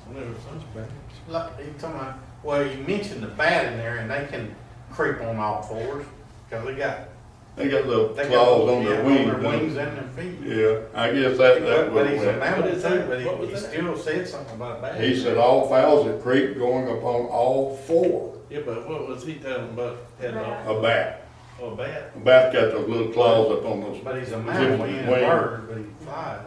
[1.32, 4.54] like, you talking about, well, you mentioned the bat in there, and they can
[4.90, 6.04] creep on all fours,
[6.50, 7.08] cause they got,
[7.56, 8.30] They got little they got.
[8.30, 9.26] claws on yeah, their wings.
[9.30, 10.38] their wings and their feet.
[10.42, 13.38] Yeah, I guess that, that But, but he's a would, mammal What is too, but
[13.38, 15.00] What he, he still said something about a bat.
[15.00, 19.34] he said all fowls that creep going upon all four, Yeah, but what was he
[19.34, 21.18] telling about, had a, a bat.
[21.60, 22.12] Oh, a bat?
[22.16, 25.08] A bat's got those little claws up on those But he's a mammal, he ain't
[25.08, 26.40] a bird, but he flies.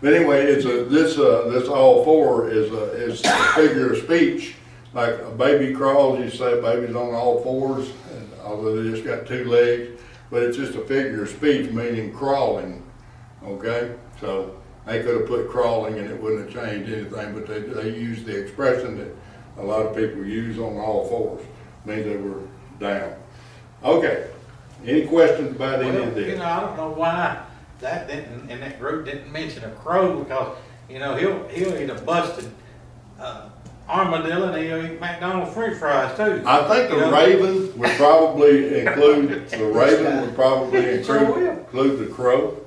[0.00, 3.98] But anyway, it's a, this, uh, this all four is a, is a figure of
[3.98, 4.54] speech.
[4.92, 9.04] Like a baby crawls, you say a baby's on all fours, and although they just
[9.04, 12.82] got two legs, but it's just a figure of speech meaning crawling,
[13.44, 13.94] okay?
[14.20, 14.54] So
[14.86, 18.24] they could have put crawling and it wouldn't have changed anything, but they, they used
[18.24, 19.08] the expression that
[19.58, 21.44] a lot of people use on all fours,
[21.84, 22.42] means they were
[22.78, 23.14] down.
[23.82, 24.28] Okay,
[24.84, 26.38] any questions about any Well, of you this?
[26.38, 27.42] know, I don't know why
[27.84, 30.56] that didn't, and that group didn't mention a crow, because,
[30.90, 32.50] you know, he'll, he'll eat a busted,
[33.20, 33.48] uh,
[33.88, 36.42] armadillo and he'll eat McDonald's french fries too.
[36.46, 37.10] I think the Yeah.
[37.14, 41.50] raven would probably include, the raven would probably include, will.
[41.50, 42.58] include the crow.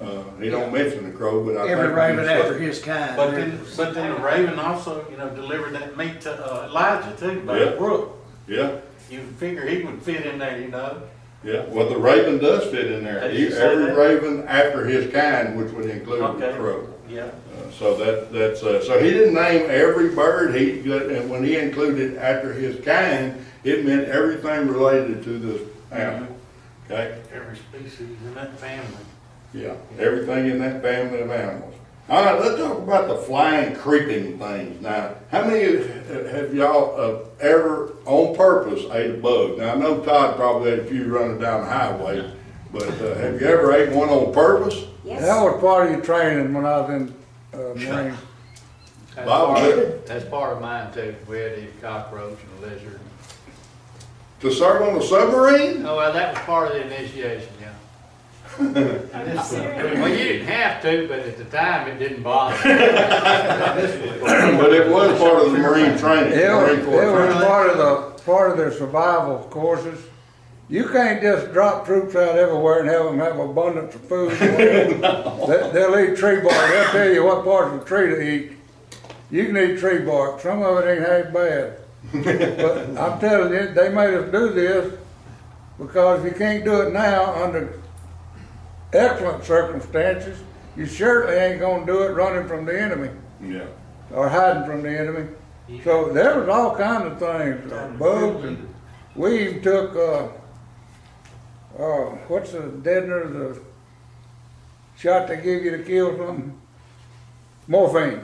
[0.00, 1.70] Uh, he don't mention the crow, but I think.
[1.78, 3.16] Every raven he's- after his kind.
[3.16, 7.16] But then, but then the raven also, you know, delivered that meat to uh, Elijah
[7.18, 7.76] too, by the Yeah.
[7.76, 8.12] brook.
[8.46, 8.70] Yeah,
[9.08, 11.00] You figure he would fit in there, you know?
[11.44, 13.20] Yeah, well, the raven does fit in there.
[13.28, 13.96] Did you He- say Every that?
[13.96, 16.56] raven after his kind, which would include the Okay.
[16.58, 16.88] crow.
[17.08, 17.22] Yeah.
[17.24, 21.56] Uh, So that, that's, uh, so he didn't name every bird, he, and when he
[21.56, 25.60] included after his kind, it meant everything related to this
[25.92, 26.28] animal,
[26.90, 27.14] okay?
[27.34, 28.86] Every species in that family.
[29.52, 31.74] Yeah, everything in that family of animals.
[32.08, 35.14] All right, let's talk about the flying, creeping things now.
[35.32, 39.58] How many have- have y'all uh, ever, on purpose, ate a bug?
[39.58, 42.30] Now, I know Todd probably had a few running down the highway,
[42.72, 44.84] but uh, have you ever ate one on purpose?
[45.04, 45.22] Yes.
[45.22, 47.14] That was part of your training when I was in,
[47.52, 48.16] uh, Marine.
[49.16, 51.14] That's Bob, part, of- that's part of mine too.
[51.26, 53.00] We had to eat cockroach and lizard.
[54.40, 55.86] To serve on a submarine?
[55.86, 57.55] Oh, well, that was part of the initiation, yeah.
[58.58, 62.56] Well, you didn't have to, but at the time, it didn't bother.
[64.56, 66.32] But it was part of the Marine training.
[66.32, 67.46] It was, Marine it Corps was training.
[67.48, 70.00] part of the, part of their survival courses.
[70.68, 74.32] You can't just drop troops out everywhere and have them have abundance of food.
[74.40, 78.52] They- They'll eat tree bark, they'll tell you what parts of the tree to eat.
[79.30, 81.78] You can eat tree bark, some of it ain't half bad.
[82.12, 84.94] But I'm telling you, they made us do this
[85.78, 87.80] because if you can't do it now under
[88.92, 90.38] excellent circumstances,
[90.76, 93.10] you certainly ain't gonna do it running from the enemy
[93.42, 93.64] Yeah.
[94.14, 95.26] or hiding from the enemy.
[95.82, 98.68] So there was all kinds of things, uh, bugs, and
[99.16, 100.28] we even took, uh,
[101.82, 103.58] uh, what's the deadener, the
[104.96, 106.56] shot they give you to kill something?
[107.66, 108.20] Morphine.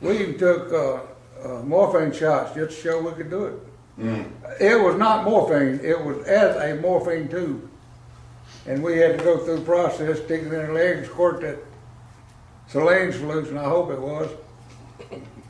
[0.00, 1.00] We even took, uh,
[1.44, 3.54] uh, morphine shots just to show we could do it.
[4.00, 4.30] Mm.
[4.60, 7.67] It was not morphine, it was as a morphine tube.
[8.68, 11.58] And we had to go through the process, stick it in their legs, squirt that
[12.66, 14.30] saline solution, I hope it was.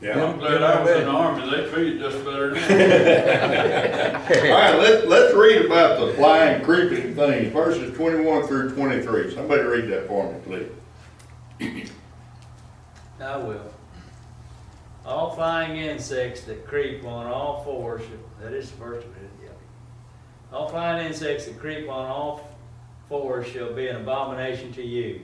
[0.01, 0.23] Yeah.
[0.23, 2.61] I'm glad I was in the army, they treated us better than.
[4.51, 9.35] All right, let's, let's read about the flying, creeping things, verses twenty-one through twenty-three.
[9.35, 10.39] Somebody read that for me,
[11.59, 11.91] please.
[13.19, 13.73] I will.
[15.05, 18.03] All flying insects that creep on all fours,
[18.39, 19.49] that is the first one, yeah.
[20.53, 22.48] All flying insects that creep on all
[23.09, 25.21] fours shall be an abomination to you.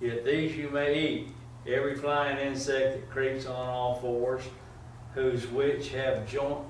[0.00, 1.28] Yet these you may eat,
[1.66, 4.42] every flying insect that creeps on all fours,
[5.14, 6.64] whose which have joint,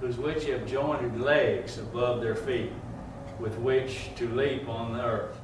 [0.00, 2.72] whose which have jointed legs above their feet,
[3.38, 5.38] with which to leap on the earth.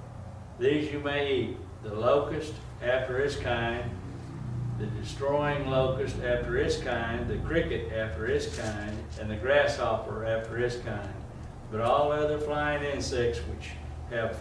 [0.59, 3.91] These you may eat, the locust after its kind,
[4.79, 10.59] the destroying locust after its kind, the cricket after its kind, and the grasshopper after
[10.59, 11.22] its kind.
[11.73, 13.71] But all other flying insects which
[14.11, 14.37] have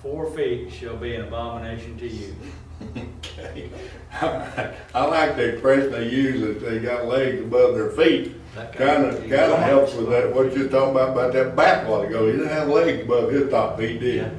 [0.00, 2.36] four feet shall be an abomination to you.
[2.96, 3.70] Okay.
[4.94, 8.36] I like the expression they use, that they got legs above their feet.
[8.72, 12.26] Kinda, kinda helps with that, what you're talking about, about that bat a while ago.
[12.26, 14.32] He didn't have legs above his top feet, did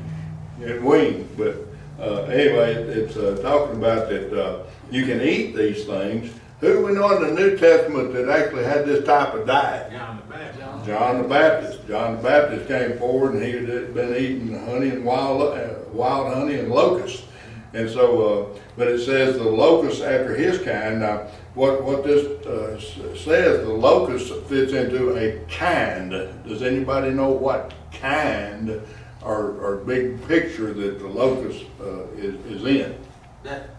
[0.58, 0.66] he?
[0.66, 1.68] And wings, but,
[2.00, 6.32] uh, anyway, it's, uh, talking about that, uh, you can eat these things.
[6.62, 9.92] Who we know in the New Testament that actually had this type of diet?
[9.92, 10.86] John the Baptist.
[10.86, 11.88] John the Baptist.
[11.88, 16.34] John the Baptist came forward and he had been eating honey and wild, uh, wild
[16.34, 17.26] honey and locusts.
[17.74, 21.02] And so, uh, but it says the locust after his kind.
[21.02, 22.80] Now, what, what this, uh,
[23.18, 26.12] says, the locust fits into a kind.
[26.48, 28.82] Does anybody know what kind
[29.22, 32.98] or, or big picture that the locust, uh, is, is in?
[33.44, 33.75] That.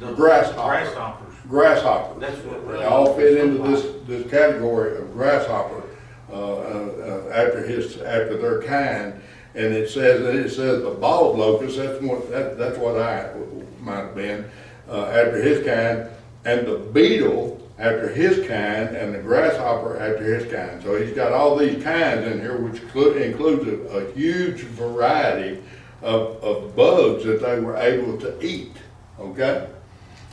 [0.00, 0.56] The grasshopper.
[0.56, 1.34] Grasshoppers.
[1.48, 2.20] Grasshopper.
[2.20, 5.82] That's what They all fit into this, this category of grasshopper,
[6.30, 9.20] uh, uh, uh, after his, after their kind.
[9.54, 13.32] And it says, and it says the bald locust, that's what, that, that's what I
[13.80, 14.50] might have been,
[14.88, 16.08] uh, after his kind.
[16.44, 20.82] And the beetle after his kind, and the grasshopper after his kind.
[20.82, 25.62] So he's got all these kinds in here, which includes a, a huge variety
[26.02, 28.72] of, of bugs that they were able to eat,
[29.18, 29.68] okay?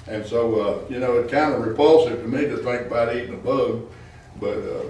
[0.08, 3.36] And so, uh, you know, it's kind of repulsive to me to think about eating
[3.36, 3.88] a bug,
[4.40, 4.84] but, uh,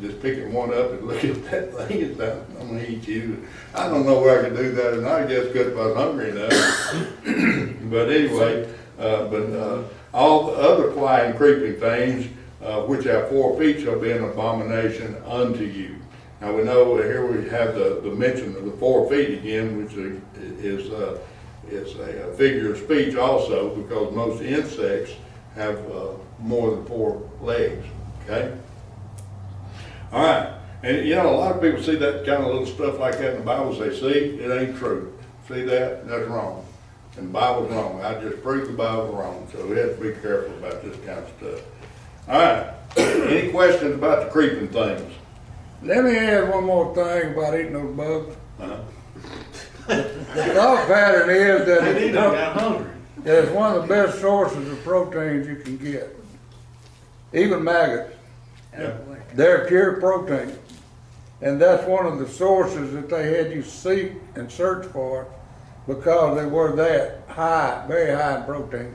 [0.00, 3.46] just picking one up and looking at that thing, it's like, I'm gonna eat you.
[3.74, 6.30] I don't know where I could do that, and I guess if I was hungry
[6.30, 7.72] enough.
[7.86, 12.26] But anyway, uh, but, uh, all the other flying, creeping things,
[12.60, 15.96] uh, which have four feet shall be an abomination unto you.
[16.40, 19.94] Now, we know here we have the, the mention of the four feet again, which
[19.94, 20.90] is,
[21.72, 25.12] uh, it's a figure of speech also, because most insects
[25.54, 27.84] have, uh, more than four legs,
[28.24, 28.54] okay?
[30.12, 30.52] All right,
[30.82, 33.32] and you know, a lot of people see that kind of little stuff like that
[33.32, 35.12] in the Bible, say, see, it ain't true.
[35.48, 36.06] See that?
[36.08, 36.66] That's wrong.
[37.16, 38.02] And the Bible's wrong.
[38.02, 41.18] I just proved the Bible wrong, so we have to be careful about this kind
[41.18, 41.60] of stuff.
[42.28, 45.12] All right, any questions about the creeping things?
[45.82, 48.36] Let me add one more thing about eating those bugs.
[48.60, 48.80] Uh-huh.
[49.86, 52.90] The thought pattern is that And he it's, done got hungry.
[53.24, 56.14] that it's one of the best sources of proteins you can get.
[57.32, 58.14] Even maggots,
[58.78, 58.92] Yeah.
[59.34, 60.56] they're pure protein.
[61.42, 65.26] And that's one of the sources that they had you seek and search for
[65.86, 68.92] because they were that high, very high in protein.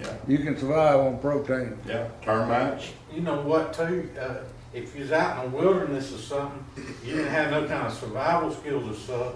[0.00, 1.76] Yeah, You can survive on protein.
[1.86, 4.36] yeah, termites, You know what too, uh,
[4.72, 6.64] if you're out in the wilderness or something,
[7.04, 9.32] you didn't have no kind of survival skills or stuff,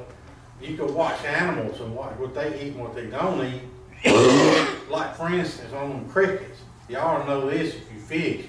[0.61, 3.63] you could watch animals and watch what they eat and what they don't eat.
[4.91, 8.47] Like for instance, on them crickets, y'all know this if you fish,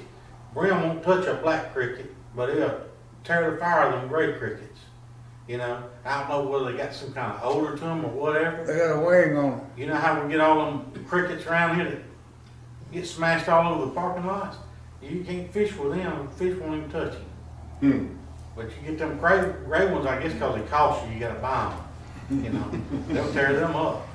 [0.53, 2.81] Brim won't touch a black cricket, but he'll
[3.23, 4.79] tear the fire of them gray crickets.
[5.47, 8.09] You know, I don't know whether they got some kind of odor to them or
[8.09, 8.65] whatever.
[8.65, 9.61] They got a wing on them.
[9.77, 12.01] You know how we get all them crickets around here that
[12.91, 14.57] get smashed all over the parking lots?
[15.01, 17.13] You can't fish with them, the fish won't even touch
[17.81, 17.91] you.
[17.91, 18.07] hmm,
[18.55, 21.39] But you get them gray, gray ones, I guess, cause they cost you, you gotta
[21.39, 21.83] buy them.
[22.29, 22.71] You know,
[23.07, 24.07] they'll tear them up.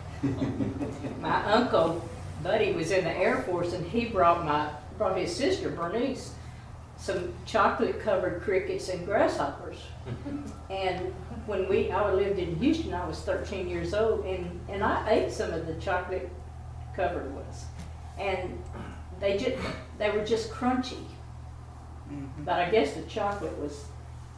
[1.20, 2.08] My uncle,
[2.42, 6.34] Buddy, was in the Air Force and he brought my, brought his sister Bernice
[7.02, 9.78] some chocolate covered crickets and grasshoppers.
[10.70, 11.12] And
[11.46, 15.30] when we, I lived in Houston, I was thirteen years old and, and I ate
[15.30, 16.30] some of the chocolate
[16.96, 17.64] covered ones.
[18.18, 18.58] And
[19.20, 19.56] they just,
[19.98, 21.04] they were just crunchy.
[22.10, 22.44] Mm-hmm.
[22.44, 23.84] But I guess the chocolate was,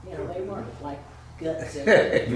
[0.05, 0.99] you know, they weren't like
[1.39, 2.29] guts in it.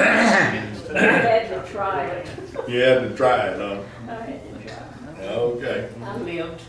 [0.00, 2.28] I had to try it.
[2.68, 3.80] you had to try it, huh?
[4.08, 5.24] I had to try.
[5.24, 5.88] Okay.
[6.02, 6.62] I lived.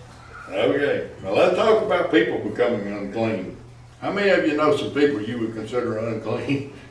[0.49, 3.55] Okay, now let's talk about people becoming unclean.
[4.01, 6.73] How many of you know some people you would consider unclean?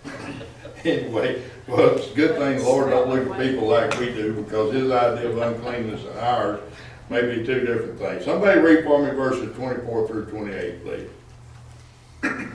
[0.85, 4.33] Anyway, well, it's a good thing the Lord don't look at people like we do,
[4.33, 6.61] because his idea of uncleanness and ours
[7.11, 8.25] may be two different things.
[8.25, 10.85] Somebody read for me verses twenty-four through twenty-eight,
[12.23, 12.49] please.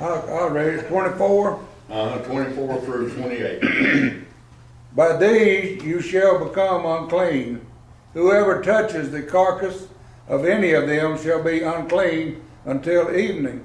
[0.00, 1.64] I'll, I'll read it, twenty-four.
[1.90, 4.24] Uh, twenty-four through twenty-eight.
[4.94, 7.66] By these you shall become unclean.
[8.14, 9.86] Whoever touches the carcass
[10.26, 13.64] of any of them shall be unclean until evening.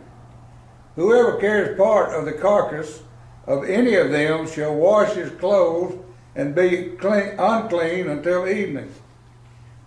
[0.96, 3.02] Whoever carries part of the carcass
[3.48, 5.98] of any of them shall wash his clothes
[6.36, 8.92] and be clean, unclean until evening.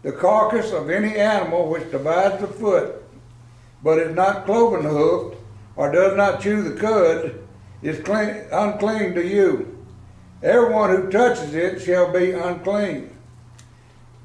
[0.03, 3.03] The carcass of any animal which divides the foot,
[3.83, 5.38] but is not cloven hoofed,
[5.79, 7.39] or does not chew the cud,
[7.83, 9.79] is clean, unclean to you.
[10.43, 13.17] Everyone who touches it shall be unclean.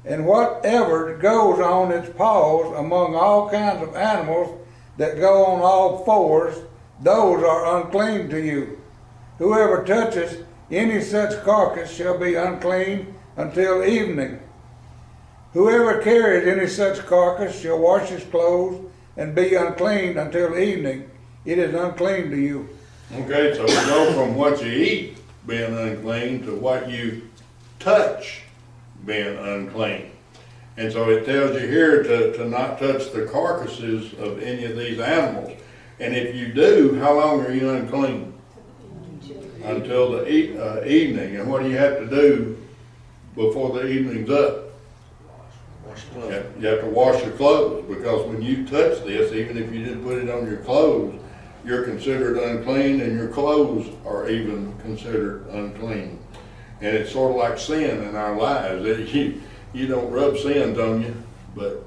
[0.04, 4.60] And whatever goes on its paws among all kinds of animals
[4.98, 6.56] that go on all fours,
[7.00, 8.80] those are unclean to you.
[9.38, 14.40] Whoever touches any such carcass shall be unclean until evening.
[15.52, 21.10] Whoever carries any such carcass shall wash his clothes and be unclean until evening.
[21.44, 22.68] It is unclean to you.
[23.12, 27.28] Okay, so we go from what you eat being unclean to what you
[27.78, 28.42] touch
[29.04, 30.10] being unclean.
[30.78, 34.76] And so it tells you here to, to not touch the carcasses of any of
[34.76, 35.52] these animals.
[36.00, 38.32] And if you do, how long are you unclean?
[39.62, 41.36] Until the e- uh, evening.
[41.36, 42.58] And what do you have to do
[43.34, 44.64] before the evening's up?
[46.16, 49.72] You have, you have to wash your clothes, because when you touch this, even if
[49.72, 51.20] you didn't put it on your clothes,
[51.64, 56.18] you're considered unclean and your clothes are even considered unclean.
[56.80, 59.40] And it's sort of like sin in our lives, that you,
[59.72, 61.14] you don't rub sins on you,
[61.56, 61.84] but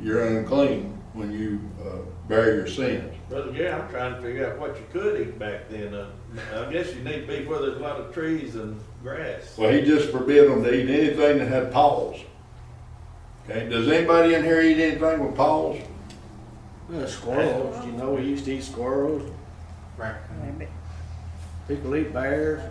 [0.00, 1.98] you're unclean when you, uh,
[2.28, 3.14] bear your sins.
[3.28, 5.94] Brother Gary, I'm trying to figure out what you could eat back then.
[5.94, 6.10] Uh,
[6.54, 9.56] I guess you need to be where there's a lot of trees and grass.
[9.56, 12.20] Well, he just forbid them to eat anything that had paws.
[13.48, 15.78] Okay, does anybody in here eat anything with paws?
[17.06, 19.22] Squirrels, you know, we used to eat squirrels.
[19.96, 20.14] Right.
[21.68, 22.62] People eat bears.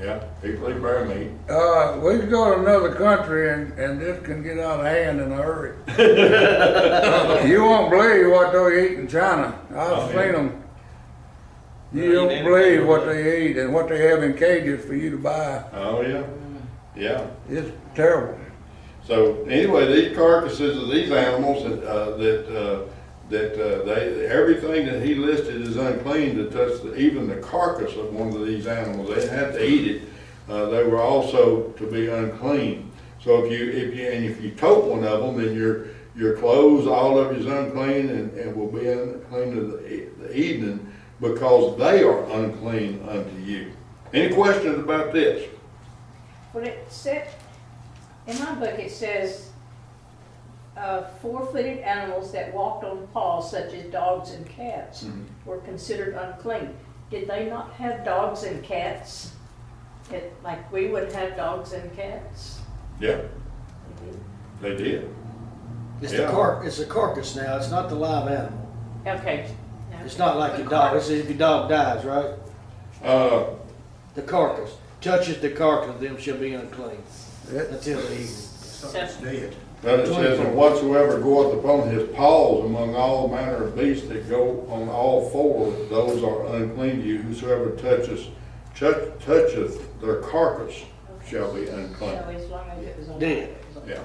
[0.00, 1.30] Yeah, people eat bear meat.
[1.50, 5.20] Uh, we can go to another country and, and this can get out of hand
[5.20, 5.74] in a hurry.
[7.48, 9.58] you won't believe what they eat in China.
[9.70, 10.32] I've Oh, seen yeah.
[10.32, 10.62] them.
[11.94, 15.10] You eat don't believe what they eat and what they have in cages for you
[15.12, 15.64] to buy.
[15.72, 16.24] Oh, yeah,
[16.94, 17.26] yeah.
[17.48, 18.38] It's terrible.
[19.06, 22.80] So anyway, these carcasses of these animals that, uh, that, uh,
[23.30, 27.94] that, uh, they, everything that he listed is unclean to touch, the- even the carcass
[27.96, 30.02] of one of these animals, they had to eat it.
[30.48, 32.90] Uh, they were also to be unclean.
[33.22, 35.86] So if you, if you, and if you tote one of them, then your,
[36.16, 40.36] your clothes, all of it is unclean and, and will be unclean to the, the
[40.36, 43.72] evening because they are unclean unto you.
[44.12, 45.48] Any questions about this?
[46.52, 47.28] Well, it said,
[48.26, 49.50] in my book, it says,
[50.76, 55.24] uh, four-footed animals that walked on paws such as dogs and cats Mhm.
[55.46, 56.74] were considered unclean.
[57.10, 59.32] Did they not have dogs and cats?
[60.12, 62.60] It, like we would have dogs and cats?
[63.00, 63.18] Yeah,
[64.60, 65.08] they did.
[66.02, 66.30] It's the Yeah.
[66.30, 68.58] car, it's the carcass now, it's not the live animal.
[69.06, 69.46] Okay.
[70.04, 72.30] It's not like your dog, it's if your dog dies, right?
[73.04, 73.44] Uh,
[74.14, 74.70] The carcass,
[75.02, 77.02] touches the carcass, of them shall be unclean.
[77.52, 78.26] It- Until the evening.
[78.26, 79.54] Something's dead.
[79.82, 84.28] But it says, and whatsoever goeth upon his paws among all manner of beasts that
[84.28, 87.18] go on all four, those are unclean to you.
[87.18, 88.26] Whosoever toucheth,
[88.74, 90.74] touch- toucheth their carcass
[91.28, 92.12] shall be unclean.
[92.18, 93.18] So as long as it was on.
[93.20, 93.56] Dead.
[93.86, 94.00] Yeah.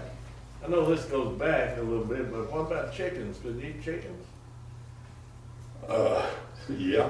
[0.63, 3.39] I know this goes back a little bit, but what about chickens?
[3.41, 4.25] Could you eat chickens?
[5.87, 6.25] Uh,
[6.77, 7.07] yeah,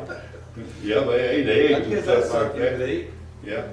[0.82, 2.89] yeah, they ate eggs and stuff like that.
[2.89, 3.07] eat.
[3.43, 3.67] Yeah,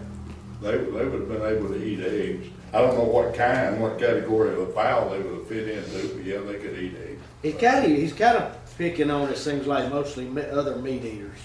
[0.60, 2.46] they, they would have been able to eat eggs.
[2.72, 6.14] I don't know what kind, what category of a fowl they would have fit into,
[6.14, 7.22] but yeah, they could eat eggs.
[7.42, 11.04] He kind of, he's kind of picking on, it seems like mostly me- other meat
[11.04, 11.38] eaters.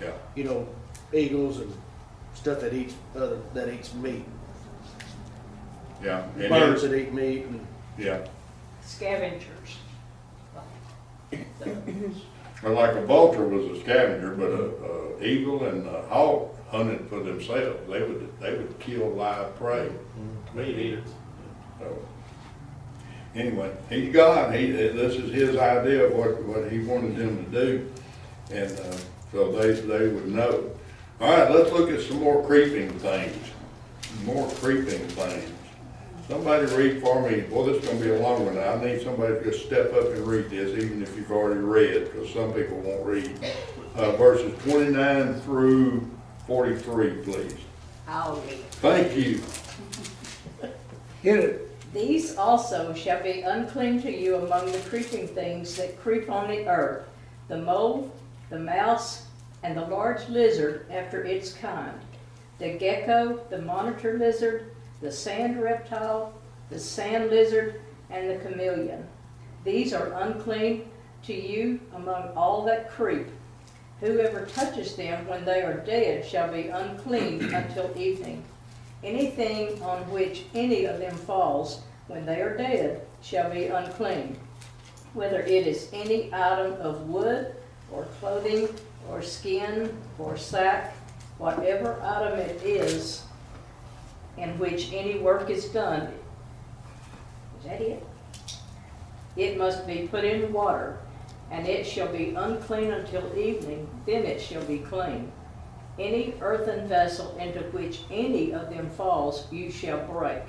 [0.00, 0.10] Yeah.
[0.34, 0.68] You know,
[1.12, 1.72] eagles and
[2.34, 4.24] stuff that eats other, that eats meat.
[6.02, 6.24] Yeah.
[6.38, 7.64] and Birds it- that eat meat and
[7.98, 8.26] Yeah.
[8.84, 9.76] Scavengers.
[12.62, 17.08] Or like a vulture was a scavenger, but a, a eagle and a hawk hunted
[17.08, 17.78] for themselves.
[17.88, 19.90] They would, they would kill live prey.
[20.54, 21.08] Meat eaters.
[21.78, 21.98] So,
[23.36, 24.54] anyway, he's God.
[24.54, 27.92] He, this is his idea of what, what he wanted them to do.
[28.50, 28.96] And, uh,
[29.30, 30.70] so they, they would know.
[31.20, 33.36] All right, let's look at some more creeping things.
[34.24, 35.50] More creeping things.
[36.28, 38.58] Somebody read for me, well, this is gonna be a long one.
[38.58, 42.04] I need somebody to just step up and read this, even if you've already read,
[42.04, 43.30] because some people won't read.
[43.94, 46.08] Uh, verses twenty-nine through
[46.46, 47.56] forty-three, please.
[48.06, 48.64] I'll read.
[48.82, 49.40] Thank you.
[51.22, 51.92] Hit it.
[51.94, 56.66] These also shall be unclean to you among the creeping things that creep on the
[56.66, 57.06] earth,
[57.48, 58.12] the mole,
[58.50, 59.26] the mouse,
[59.62, 61.98] and the large lizard after its kind,
[62.58, 66.34] the gecko, the monitor lizard, the sand reptile,
[66.68, 67.80] the sand lizard,
[68.10, 69.06] and the chameleon.
[69.64, 70.90] These are unclean
[71.22, 73.28] to you among all that creep.
[74.00, 78.44] Whoever touches them when they are dead shall be unclean until evening.
[79.02, 84.38] Anything on which any of them falls when they are dead shall be unclean,
[85.14, 87.54] whether it is any item of wood,
[87.92, 88.68] or clothing,
[89.08, 90.96] or skin, or sack,
[91.38, 93.22] whatever item it is
[94.36, 96.12] in which any work is done.
[97.58, 98.04] Is that it?
[99.36, 100.98] It must be put in water,
[101.50, 105.30] and it shall be unclean until evening, then it shall be clean.
[105.98, 110.42] Any earthen vessel into which any of them falls, you shall break,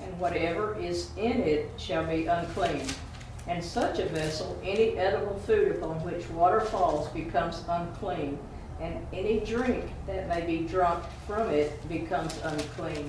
[0.00, 2.86] and whatever is in it shall be unclean.
[3.48, 8.38] And such a vessel, any edible food upon which water falls becomes unclean,
[8.80, 13.08] and any drink that may be drunk from it becomes unclean.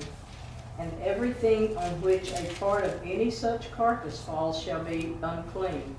[0.80, 5.94] And everything on which a part of any such carcass falls shall be unclean.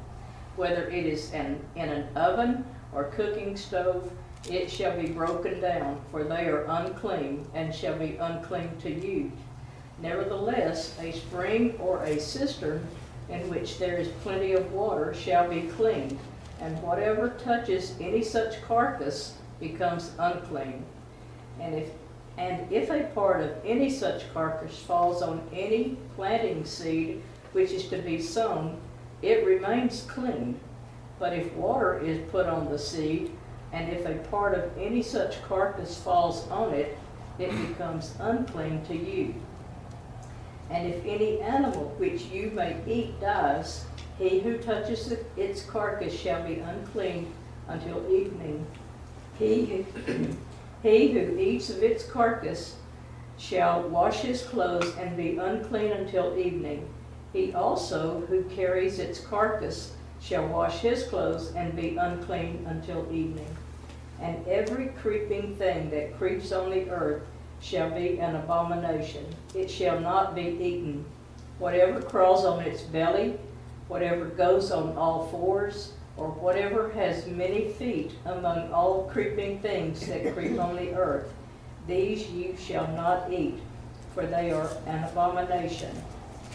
[0.56, 4.12] Whether it is an, in an oven or cooking stove,
[4.50, 9.32] it shall be broken down, for they are unclean, and shall be unclean to you.
[10.02, 12.88] Nevertheless, a spring or a cistern
[13.30, 16.20] in which there is plenty of water shall be clean,
[16.62, 20.86] and whatever touches any such carcass becomes unclean.
[21.60, 21.90] And if,
[22.38, 27.22] and if a part of any such carcass falls on any planting seed
[27.54, 28.80] which is to be sown,
[29.26, 30.60] it remains clean.
[31.20, 33.32] But if water is put on the seed,
[33.72, 36.98] and if a part of any such carcass falls on it,
[37.40, 39.34] it becomes unclean to you.
[40.70, 43.86] And if any animal which you may eat dies,
[44.18, 47.34] he who touches the- its carcass shall be unclean
[47.68, 48.66] until evening.
[49.38, 49.86] He
[50.84, 52.76] he who eats of its carcass
[53.38, 56.88] shall wash his clothes and be unclean until evening.
[57.36, 63.54] He also who carries its carcass shall wash his clothes and be unclean until evening.
[64.22, 67.24] And every creeping thing that creeps on the earth
[67.60, 69.26] shall be an abomination.
[69.54, 71.04] It shall not be eaten.
[71.60, 73.38] Whatever crawls on its belly,
[73.90, 80.34] whatever goes on all fours, or whatever has many feet among all creeping things that
[80.34, 81.34] creep on the earth,
[81.86, 83.60] these you shall not eat,
[84.14, 85.92] for they are an abomination.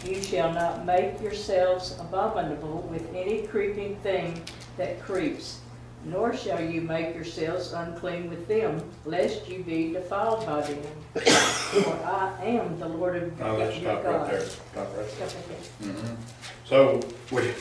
[0.05, 4.41] You shall not make yourselves abominable with any creeping thing
[4.77, 5.59] that creeps,
[6.05, 10.81] nor shall you make yourselves unclean with them, lest you be defiled by them.
[11.15, 14.31] For I am the Lord of let's your stop right God.
[14.31, 15.27] there, stop right there.
[15.27, 16.17] Stop right there.
[16.65, 16.99] So
[17.31, 17.53] we,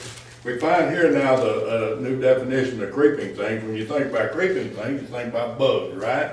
[0.45, 3.63] we find here now the, uh, new definition of creeping things.
[3.63, 6.33] When you think about creeping things, you think about bugs, right?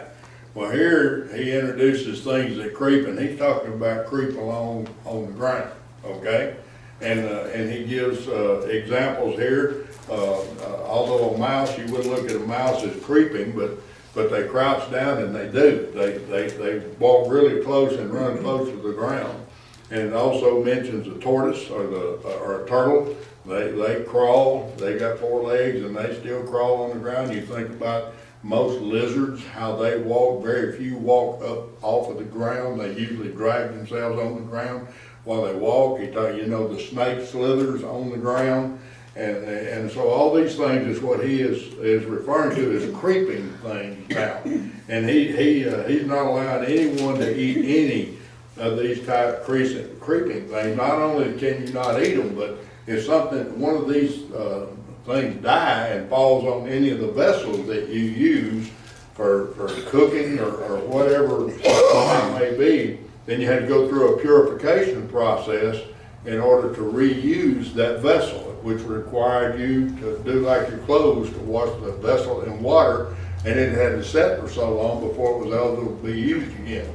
[0.54, 5.32] Well, here he introduces things that creep and he's talking about creep along on the
[5.34, 5.70] ground,
[6.18, 6.56] okay?
[7.02, 9.88] And, uh, and he gives, uh, examples here.
[10.10, 13.72] Uh, uh, although a mouse, you wouldn't look at a mouse as creeping, but,
[14.16, 15.92] but they crouch down and they do.
[15.94, 19.46] They, they, they walk really close and run close to the ground.
[19.92, 23.16] And it also mentions a tortoise or the, or a turtle.
[23.46, 27.34] They, they crawl, they got four legs and they still crawl on the ground.
[27.34, 32.24] You think about most lizards, how they walk, very few walk up off of the
[32.24, 32.80] ground.
[32.80, 34.88] They usually drag themselves on the ground
[35.28, 36.00] while they walk.
[36.00, 38.80] You talk, you know, the snake slithers on the ground.
[39.16, 43.52] And, and so all these things is what he is, is referring to as creeping
[43.64, 44.42] things now.
[44.88, 48.18] And he, he, uh, he's not allowing anyone to eat any
[48.58, 50.78] of these type creasing, creeping things.
[50.78, 54.68] Not only can you not eat them, but if something, one of these, uh,
[55.08, 58.70] things die and falls on any of the vessels that you use
[59.16, 64.16] for, for cooking or, or whatever it may be, then you had to go through
[64.16, 65.84] a purification process
[66.26, 71.40] in order to reuse that vessel, which required you to do like your clothes, to
[71.40, 73.16] wash the vessel in water,
[73.46, 76.52] and it had to set for so long before it was eligible to be used
[76.60, 76.90] again.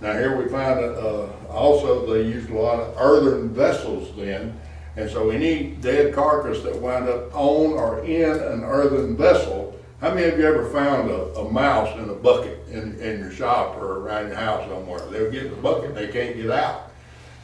[0.00, 4.58] Now here we find that, uh, also they used a lot of earthen vessels then,
[4.96, 10.14] and so any dead carcass that wound up on or in an earthen vessel, how
[10.14, 13.76] many of you ever found a, a mouse in a bucket in, in your shop
[13.76, 15.00] or around your house somewhere?
[15.10, 16.90] They'll get in the bucket, they can't get out,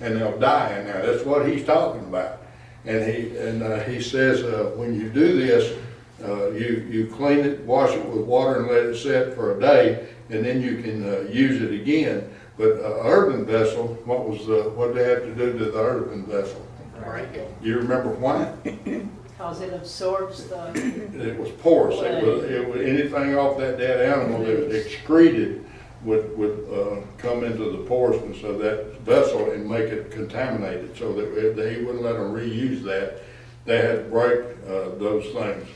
[0.01, 1.05] and they'll die in there.
[1.05, 2.43] That's what he's talking about.
[2.85, 5.77] And he, and, uh, he says, uh, when you do this,
[6.25, 9.61] uh, you, you clean it, wash it with water and let it set for a
[9.61, 12.31] day, and then you can, uh, use it again.
[12.57, 15.79] But a earthen vessel, what was the, what did they have to do to the
[15.79, 16.65] earthen vessel?
[17.05, 18.53] Break it, you remember why?
[19.39, 20.73] Cause it absorbs the,
[21.15, 25.65] It was porous, it was, it was, anything off that dead animal that was excreted
[26.03, 31.13] would, would, uh, come into the porousness of that vessel and make it contaminated, so
[31.13, 33.21] that they wouldn't let them reuse that.
[33.65, 35.69] They had to break, uh, those things.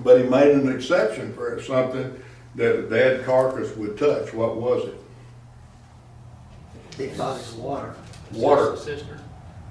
[0.00, 2.20] But he made an exception for something
[2.56, 5.00] that a dead carcass would touch, what was it?
[6.98, 7.94] Big bodies water.
[8.32, 8.76] Water.
[8.76, 9.20] Sister.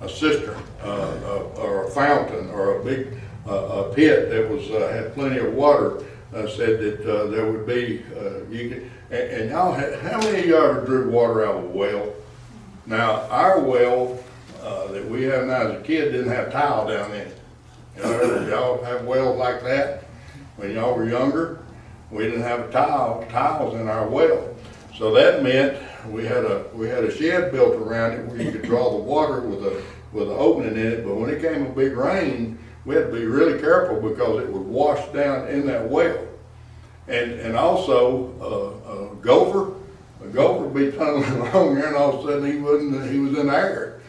[0.03, 3.07] A cistern, uh, or a fountain, or a big,
[3.47, 6.03] uh, a pit that was, uh, had plenty of water,
[6.35, 8.03] uh, said that, there would be,
[8.51, 11.63] you could, and, and y'all, had- how many of y'all ever drew water out of
[11.63, 12.13] a well?
[12.85, 14.19] Now, our well,
[14.91, 17.37] that we have now as a kid didn't have tile down in it.
[18.49, 20.03] y'all have wells like that
[20.57, 21.59] when y'all were younger?
[22.11, 24.53] We didn't have tile, tiles in our well.
[24.95, 25.77] So that meant
[26.09, 28.97] we had a, we had a shed built around it where you could draw the
[29.03, 29.81] water with a,
[30.13, 33.13] with an opening in it, but when it came a big rain, we had to
[33.13, 36.27] be really careful because it would wash down in that well.
[37.07, 38.33] And, and also,
[38.85, 39.73] uh, a gopher,
[40.23, 43.19] a gopher would be tunneling along there and all of a sudden he wasn't, he
[43.19, 44.01] was in the air.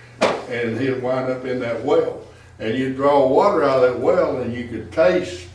[0.48, 2.20] And he'd wind up in that well.
[2.58, 5.48] And you'd draw water out of that well and you could taste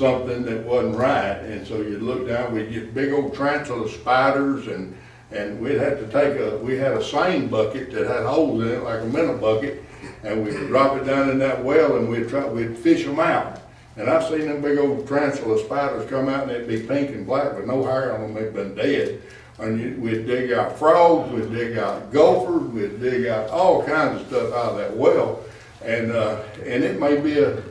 [0.00, 4.66] something that wasn't right, and so you'd look down, we'd get big old tarantula spiders,
[4.68, 4.96] and,
[5.32, 8.68] and we'd have to take a, we had a seine bucket that had holes in
[8.68, 9.84] it, like a minnow bucket,
[10.22, 13.60] and we'd drop it down in that well, and we'd try, we'd fish them out.
[13.96, 17.26] And I've seen them big old tarantula spiders come out, and they'd be pink and
[17.26, 19.20] black with no hair on them, they'd been dead.
[19.58, 24.20] And you, we'd dig out frogs, we'd dig out gophers, we'd dig out all kinds
[24.20, 25.40] of stuff out of that well.
[25.84, 27.62] And, uh, and it may be a,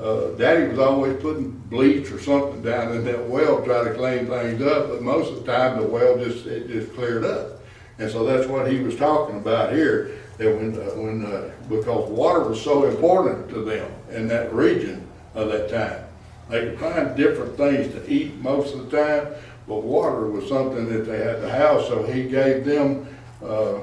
[0.00, 3.94] uh, Daddy was always putting bleach or something down in that well, to try to
[3.94, 7.60] clean things up, but most of the time the well just, it just cleared up.
[7.98, 12.10] And so that's what he was talking about here, that when, uh, when, uh, because
[12.10, 16.04] water was so important to them in that region of that time.
[16.48, 19.34] They could find different things to eat most of the time,
[19.68, 23.06] but water was something that they had to have, so he gave them,
[23.44, 23.74] uh,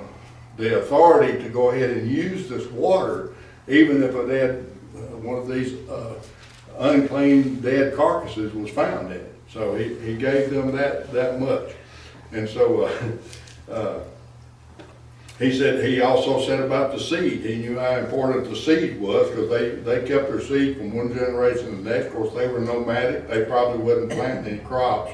[0.58, 3.34] the authority to go ahead and use this water,
[3.68, 4.69] even if dead, uh,
[5.24, 6.16] one of these, uh,
[6.80, 9.18] unclean dead carcasses was found in.
[9.18, 9.36] It.
[9.52, 11.74] So he, he gave them that, that much.
[12.32, 14.00] And so, uh, uh,
[15.40, 19.30] he said, he also said about the seed, he knew how important the seed was,
[19.30, 22.48] because they, they kept their seed from one generation to the next, of course, they
[22.50, 25.14] were nomadic, they probably wasn't planting any crops,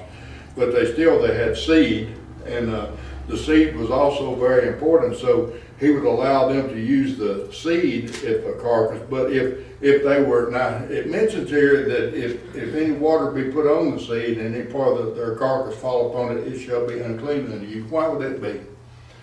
[0.56, 2.16] but they still, they had seed,
[2.48, 2.90] and, uh,
[3.28, 8.06] the seed was also very important, so he would allow them to use the seed
[8.24, 12.76] if a carcass, but if, if they were, now, it mentions here that if, if
[12.76, 16.38] any water be put on the seed and any part of their carcass fall upon
[16.38, 17.84] it, it shall be unclean unto you.
[17.86, 18.62] Why would that be?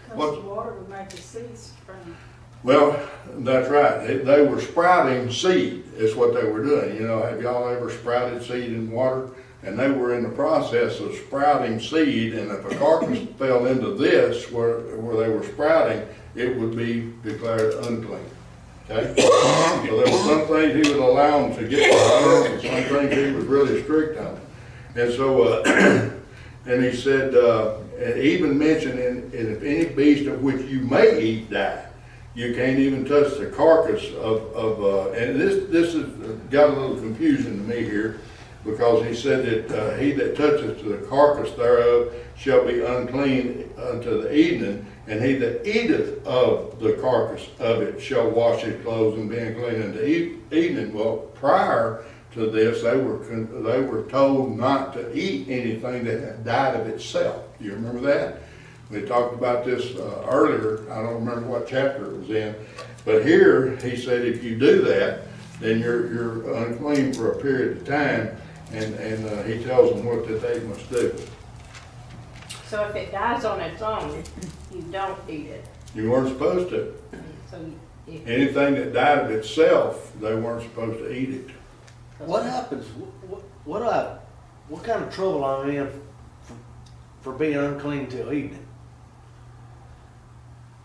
[0.08, 2.16] Because the water would make the seeds spring.
[2.62, 3.00] Well,
[3.38, 4.06] that's right.
[4.06, 6.96] They, they were sprouting seed, is what they were doing.
[6.96, 9.30] You know, have y'all ever sprouted seed in water?
[9.62, 13.94] And they were in the process of sprouting seed, and if a carcass fell into
[13.94, 18.24] this where, where they were sprouting, it would be declared unclean.
[18.90, 19.14] Okay?
[19.86, 23.14] So there were some things he would allow them to get by, and some things
[23.14, 24.40] he was really strict on.
[24.94, 26.10] And so, uh,
[26.66, 31.20] and he said, uh, and even mentioning, and if any beast of which you may
[31.20, 31.86] eat die,
[32.34, 36.06] you can't even touch the carcass of, of, uh, and this, this has
[36.50, 38.20] got a little confusion to me here,
[38.64, 43.70] because he said that, uh, he that toucheth to the carcass thereof shall be unclean
[43.76, 48.80] unto the evening, and he that eateth of the carcass of it shall wash his
[48.82, 50.00] clothes and be unclean unto
[50.52, 50.92] evening.
[50.92, 52.04] Well, prior
[52.34, 56.86] to this, they were, they were told not to eat anything that had died of
[56.88, 57.44] itself.
[57.60, 58.42] You remember that?
[58.90, 62.54] We talked about this uh, earlier, I don't remember what chapter it was in,
[63.04, 65.22] but here, he said if you do that,
[65.60, 68.36] then you're, you're unclean for a period of time,
[68.72, 71.14] and, and uh, he tells them what that they must do.
[72.66, 74.22] So if it dies on its own,
[74.74, 75.64] you don't eat it.
[75.94, 76.94] You weren't supposed to.
[77.50, 77.64] So
[78.06, 78.26] if.
[78.26, 81.50] Anything that died of itself, they weren't supposed to eat it.
[82.18, 82.86] What happens,
[83.28, 84.16] what, what I,
[84.68, 85.88] what kind of trouble I'm in
[86.42, 86.54] for,
[87.20, 88.66] for being unclean till evening?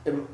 [0.05, 0.27] Am-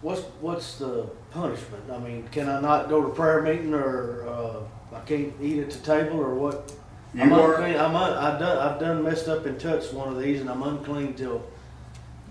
[0.00, 1.82] What's, what's the punishment?
[1.90, 4.60] I mean, can I not go to prayer meeting or, uh,
[4.94, 6.72] I can't eat at the table or what?
[7.14, 10.08] You I'm weren't, unclean, I'm, un- I've done, I've done messed up and touched one
[10.08, 11.42] of these and I'm unclean till,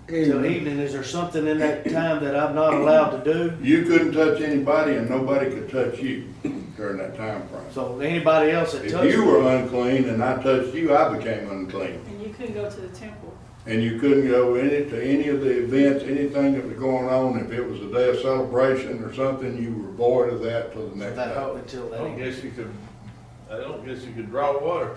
[0.08, 0.78] till evening.
[0.78, 3.56] Is there something in that time that I'm not allowed to do?
[3.64, 6.28] you couldn't touch anybody and nobody could touch you
[6.76, 7.62] during that time frame.
[7.72, 9.26] So anybody else that If touched you me?
[9.26, 12.00] were unclean and I touched you, I became unclean.
[12.08, 13.23] And you couldn't go to the temple.
[13.66, 17.38] And you couldn't go any, to any of the events, anything that was going on,
[17.40, 20.88] if it was a day of celebration or something, you were void of that till
[20.88, 21.54] the next That, day.
[21.54, 22.30] until I that don't evening.
[22.30, 22.70] guess you could,
[23.50, 24.96] I don't guess you could draw water.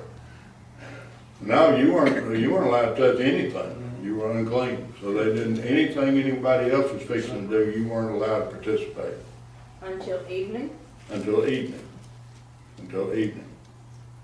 [1.39, 3.99] No, you weren't, you weren't allowed to touch anything.
[4.03, 4.93] You were unclean.
[4.99, 9.13] So they didn't, anything anybody else was fixing to do, you weren't allowed to participate
[9.81, 10.71] Until evening?
[11.09, 11.79] until evening.
[12.79, 13.45] Until evening.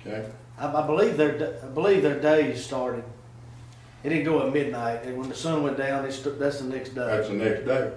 [0.02, 0.28] Okay?
[0.60, 3.06] I, I believe their, d- I believe their days started.
[4.04, 6.90] It didn't go at midnight, and when the sun went down, it's, that's the next
[6.90, 7.06] day.
[7.06, 7.92] That's the next day.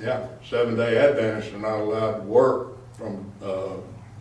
[0.00, 3.74] Yeah, seven day Adventists are not allowed to work from, uh,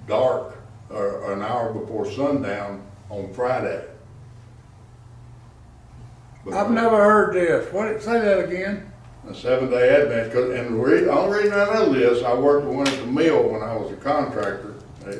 [0.07, 0.55] dark
[0.91, 3.83] or an hour before sundown on Friday.
[6.45, 7.71] But I've never heard this.
[7.73, 8.91] What, did, say that again?
[9.27, 12.67] A seven day Advent, 'cause- and the re, only reason I know this, I worked
[12.67, 14.75] with one at the mill when I was a contractor.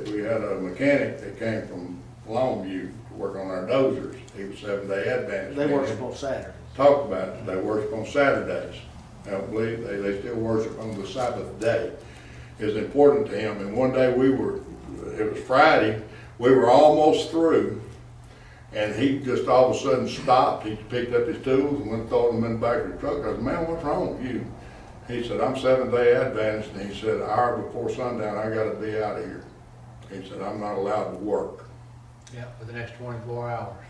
[0.05, 1.99] We had a mechanic that came from
[2.29, 4.17] Longview to work on our dozers.
[4.35, 5.57] He was seven day Adventist.
[5.57, 6.53] They worship on Saturday.
[6.75, 7.45] talk about it.
[7.45, 8.75] They worship on Saturdays.
[9.25, 11.93] I don't believe, they, they still worship on the Sabbath day.
[12.59, 13.59] It's important to him.
[13.59, 14.57] And one day we were,
[15.17, 16.01] it was Friday,
[16.39, 17.81] we were almost through.
[18.73, 20.65] And he just all of a sudden stopped.
[20.65, 22.97] He picked up his tools and went and throw them in the back of the
[22.97, 23.19] truck.
[23.19, 24.45] I said, man, what's wrong with you?
[25.07, 26.71] He said, I'm seventh day Adventist.
[26.73, 29.45] And he said, hour before sundown, I gotta be out of here.
[30.09, 31.65] He said, I'm not allowed to work.
[32.33, 33.85] Yeah, for the next twenty-four hours.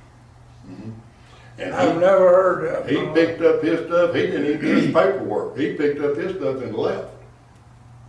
[1.58, 2.90] And I've he, never heard that.
[2.90, 6.36] He picked up his stuff, he didn't even do his paperwork, he picked up his
[6.36, 7.10] stuff and left.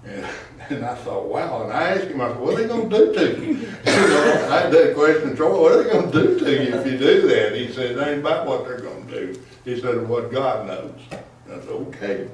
[0.04, 0.26] And,
[0.70, 3.12] and I thought, wow, and I asked him, I said, what are they gonna do
[3.12, 3.54] to you?
[3.84, 6.86] You know, I had that question, Troy, what are they gonna do to you if
[6.86, 7.54] you do that?
[7.54, 11.00] He said, it ain't about what they're gonna do, he said, what God knows.
[11.12, 12.28] I said, okay,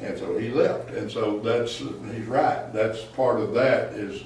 [0.00, 4.22] and so he left, and so that's, he's right, that's part of that is,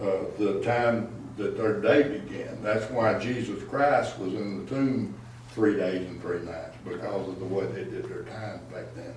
[0.00, 2.62] uh, the time that their day began.
[2.62, 5.14] That's why Jesus Christ was in the tomb
[5.52, 9.14] three days and three nights, because of the way they did their time back then,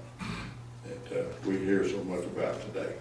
[0.86, 2.94] that uh, we hear so much about today.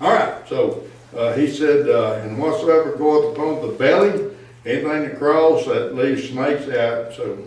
[0.00, 0.84] All right, so
[1.16, 4.30] uh, he said, uh, and whatsoever goeth upon the belly,
[4.66, 7.38] anything that crawls, that leaves snakes out, so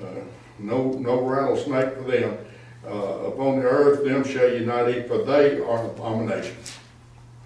[0.00, 0.20] uh,
[0.58, 2.38] no, no rattlesnake for them.
[2.84, 6.56] Uh, Upon the earth, them shall you not eat, for they are an abomination.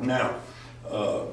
[0.00, 0.36] Now,
[0.90, 1.26] uh,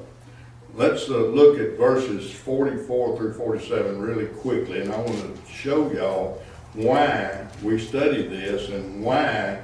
[0.76, 5.90] let's uh, look at verses 44 through 47 really quickly, and I want to show
[5.92, 6.42] y'all
[6.74, 9.60] why we study this and why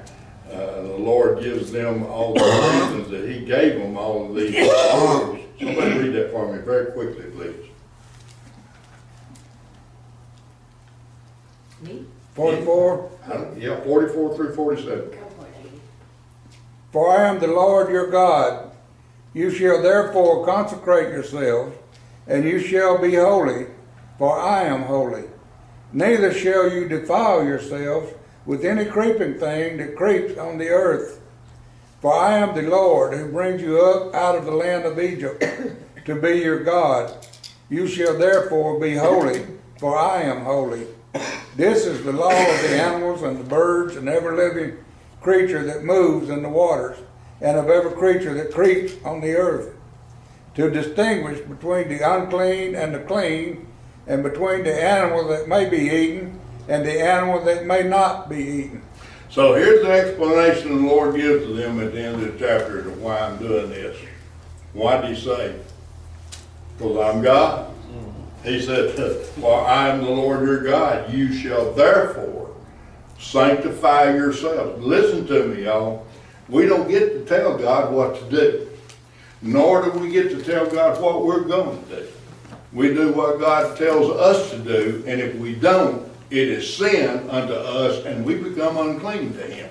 [0.50, 4.54] uh, the Lord gives them all the reasons that He gave them all of these
[4.68, 5.42] orders.
[5.58, 7.66] Somebody read that for me very quickly, please.
[11.82, 12.04] Me?
[12.34, 13.10] Forty-four,
[13.58, 15.10] Yeah, forty-four through forty-seven.
[16.92, 18.69] For I am the Lord your God.
[19.32, 21.76] You shall therefore consecrate yourselves,
[22.26, 23.66] and you shall be holy,
[24.18, 25.24] for I am holy.
[25.92, 28.12] Neither shall you defile yourselves
[28.46, 31.20] with any creeping thing that creeps on the earth.
[32.00, 35.44] For I am the Lord who brings you up out of the land of Egypt
[36.06, 37.26] to be your God.
[37.68, 39.46] You shall therefore be holy,
[39.78, 40.86] for I am holy.
[41.56, 44.78] This is the law of the animals and the birds and every living
[45.20, 46.98] creature that moves in the waters,
[47.40, 49.74] and of every creature that creeps on the earth,
[50.54, 53.66] to distinguish between the unclean and the clean,
[54.06, 58.36] and between the animal that may be eaten and the animal that may not be
[58.36, 58.82] eaten.
[59.28, 62.80] So here's the explanation the Lord gives to them at the end of the chapter
[62.80, 63.96] of why I'm doing this.
[64.72, 65.54] Why did he say?
[66.76, 67.72] Because I'm God.
[68.42, 68.94] He said,
[69.40, 71.12] For I am the Lord your God.
[71.12, 72.54] You shall therefore
[73.18, 74.82] sanctify yourselves.
[74.82, 76.06] Listen to me, y'all.
[76.50, 78.68] We don't get to tell God what to do,
[79.40, 82.08] nor do we get to tell God what we're going to do.
[82.72, 87.28] We do what God tells us to do, and if we don't, it is sin
[87.30, 89.70] unto us, and we become unclean to Him.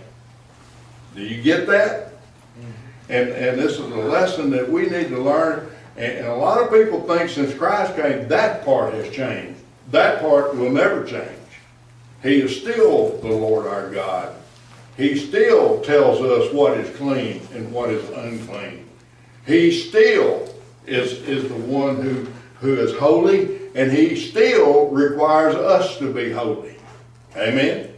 [1.15, 2.13] Do you get that?
[2.13, 3.11] Mm-hmm.
[3.11, 5.69] And, and this is a lesson that we need to learn.
[5.97, 9.59] And, and a lot of people think since Christ came, that part has changed.
[9.91, 11.29] That part will never change.
[12.21, 14.35] He is still the Lord our God.
[14.99, 18.85] He still tells us what is clean and what is unclean.
[19.47, 20.53] He still
[20.85, 22.27] is, is the one who,
[22.59, 26.75] who is holy, and he still requires us to be holy.
[27.37, 27.93] Amen?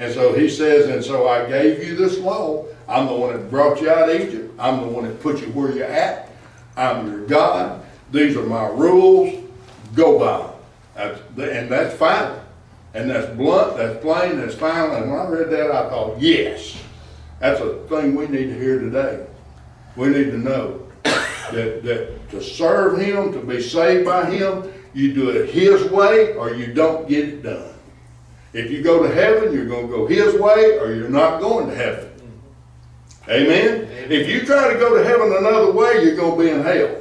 [0.00, 2.66] And so he says, and so I gave you this law.
[2.88, 4.52] I'm the one that brought you out of Egypt.
[4.58, 6.28] I'm the one that put you where you're at.
[6.76, 7.84] I'm your God.
[8.10, 9.48] These are my rules.
[9.94, 10.50] Go by
[10.96, 11.20] them.
[11.38, 12.39] And that's fine.
[12.94, 14.96] And that's blunt, that's plain, that's final.
[14.96, 16.76] And when I read that, I thought, yes,
[17.38, 19.26] that's a thing we need to hear today.
[19.96, 25.14] We need to know that, that to serve Him, to be saved by Him, you
[25.14, 27.74] do it His way or you don't get it done.
[28.52, 31.68] If you go to heaven, you're going to go His way or you're not going
[31.68, 32.08] to heaven.
[33.28, 33.88] Amen?
[34.10, 36.96] If you try to go to heaven another way, you're going to be in hell.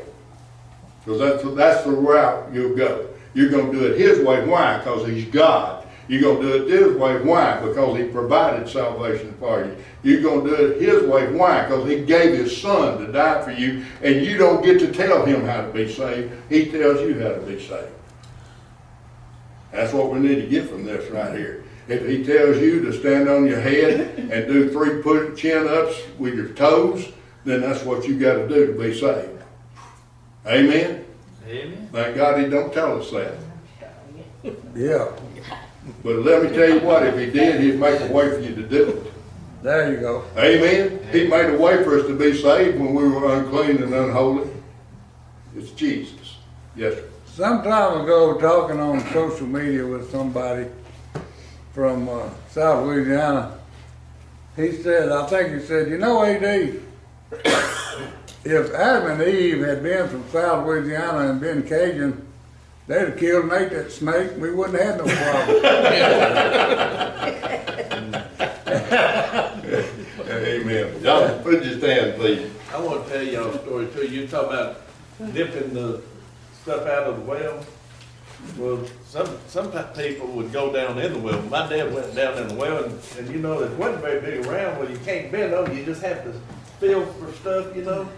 [1.04, 3.08] Because that's, that's the route you'll go.
[3.34, 4.46] You're going to do it His way.
[4.46, 4.78] Why?
[4.78, 5.79] Because He's God.
[6.10, 7.22] You're going to do it His way.
[7.22, 7.62] Why?
[7.62, 9.78] Because He provided salvation for you.
[10.02, 11.32] You're going to do it His way.
[11.32, 11.64] Why?
[11.64, 15.24] Because He gave His Son to die for you, and you don't get to tell
[15.24, 16.34] Him how to be saved.
[16.50, 17.94] He tells you how to be saved.
[19.72, 21.64] That's what we need to get from this right here.
[21.88, 25.96] If He tells you to stand on your head and do three put chin ups
[26.18, 27.08] with your toes,
[27.46, 29.44] then that's what you got to do to be saved.
[30.48, 31.06] Amen.
[31.48, 31.90] Amen.
[31.92, 33.36] Thank God He don't tell us that.
[34.76, 35.12] Yeah,
[36.04, 38.56] But let me tell you what, if he did, he'd make a way for you
[38.56, 39.14] to do it.
[39.64, 40.24] there you go.
[40.38, 41.00] Amen?
[41.12, 44.50] He made a way for us to be saved when we were unclean and unholy.
[45.56, 46.38] It's Jesus.
[46.76, 47.04] Yes, sir.
[47.26, 50.68] Some time ago, talking on social media with somebody
[51.74, 53.58] from uh, South Louisiana,
[54.56, 56.44] he said, I think he said, you know, AD,
[58.44, 62.29] if Adam and Eve had been from South Louisiana and been Cajun,
[62.90, 64.32] they'd have killed and ate that snake.
[64.38, 65.66] We wouldn't have had no problem.
[70.30, 71.02] Amen.
[71.02, 72.52] Y'all, put your stand, please.
[72.74, 74.08] I want to tell y'all a story too.
[74.08, 74.82] You talk about
[75.34, 76.02] dipping the
[76.62, 77.66] stuff out of the well.
[78.58, 81.42] Well, some, some people would go down in the well.
[81.44, 84.48] My dad went down in the well and, and you know, there wasn't very big
[84.48, 86.34] around where you can't bend over, you just have to
[86.80, 88.10] feel for stuff, you know?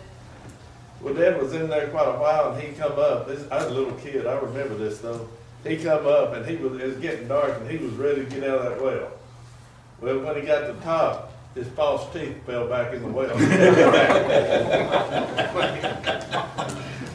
[1.02, 3.66] Well, Dad was in there quite a while and he come up, this, I was
[3.66, 5.28] a little kid, I remember this though.
[5.66, 8.30] He come up and he was, it was getting dark and he was ready to
[8.30, 9.12] get out of that well.
[9.99, 13.32] Well, when he got to the top, his false teeth fell back in the well.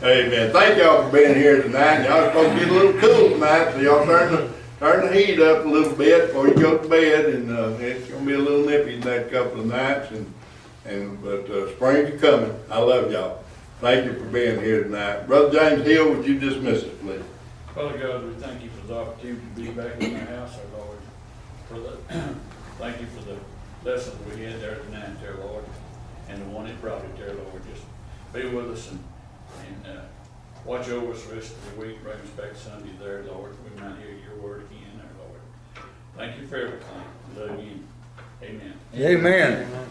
[0.03, 0.53] Amen.
[0.53, 2.05] Thank y'all for being here tonight.
[2.05, 5.41] Y'all supposed to get a little cool tonight, so y'all turn the, turn the heat
[5.41, 8.39] up a little bit before you go to bed, and, uh, it's gonna be a
[8.39, 10.33] little nippy the next couple of nights, and,
[10.85, 12.55] and, but, uh, spring's coming.
[12.71, 13.43] I love y'all.
[13.81, 15.27] Thank you for being here tonight.
[15.27, 17.21] Brother James Hill, would you dismiss us, please?
[17.75, 20.81] Father God, we thank you for the opportunity to be back in our house, our
[20.81, 20.99] Lord.
[21.69, 21.99] For the,
[22.79, 23.37] thank you for the
[23.85, 25.65] lessons we had there tonight, dear Lord,
[26.31, 27.63] and the one that brought it, dear Lord.
[27.71, 27.85] Just
[28.33, 29.05] be with us and,
[29.67, 30.03] and, uh,
[30.65, 33.55] watch over us the rest of the week, bring us back Sunday there, Lord.
[33.63, 35.41] We might hear your word again, there, Lord.
[36.17, 37.03] Thank you for everything.
[37.37, 37.85] Love you.
[38.43, 38.73] Amen.
[38.95, 39.53] Amen.
[39.53, 39.87] Amen.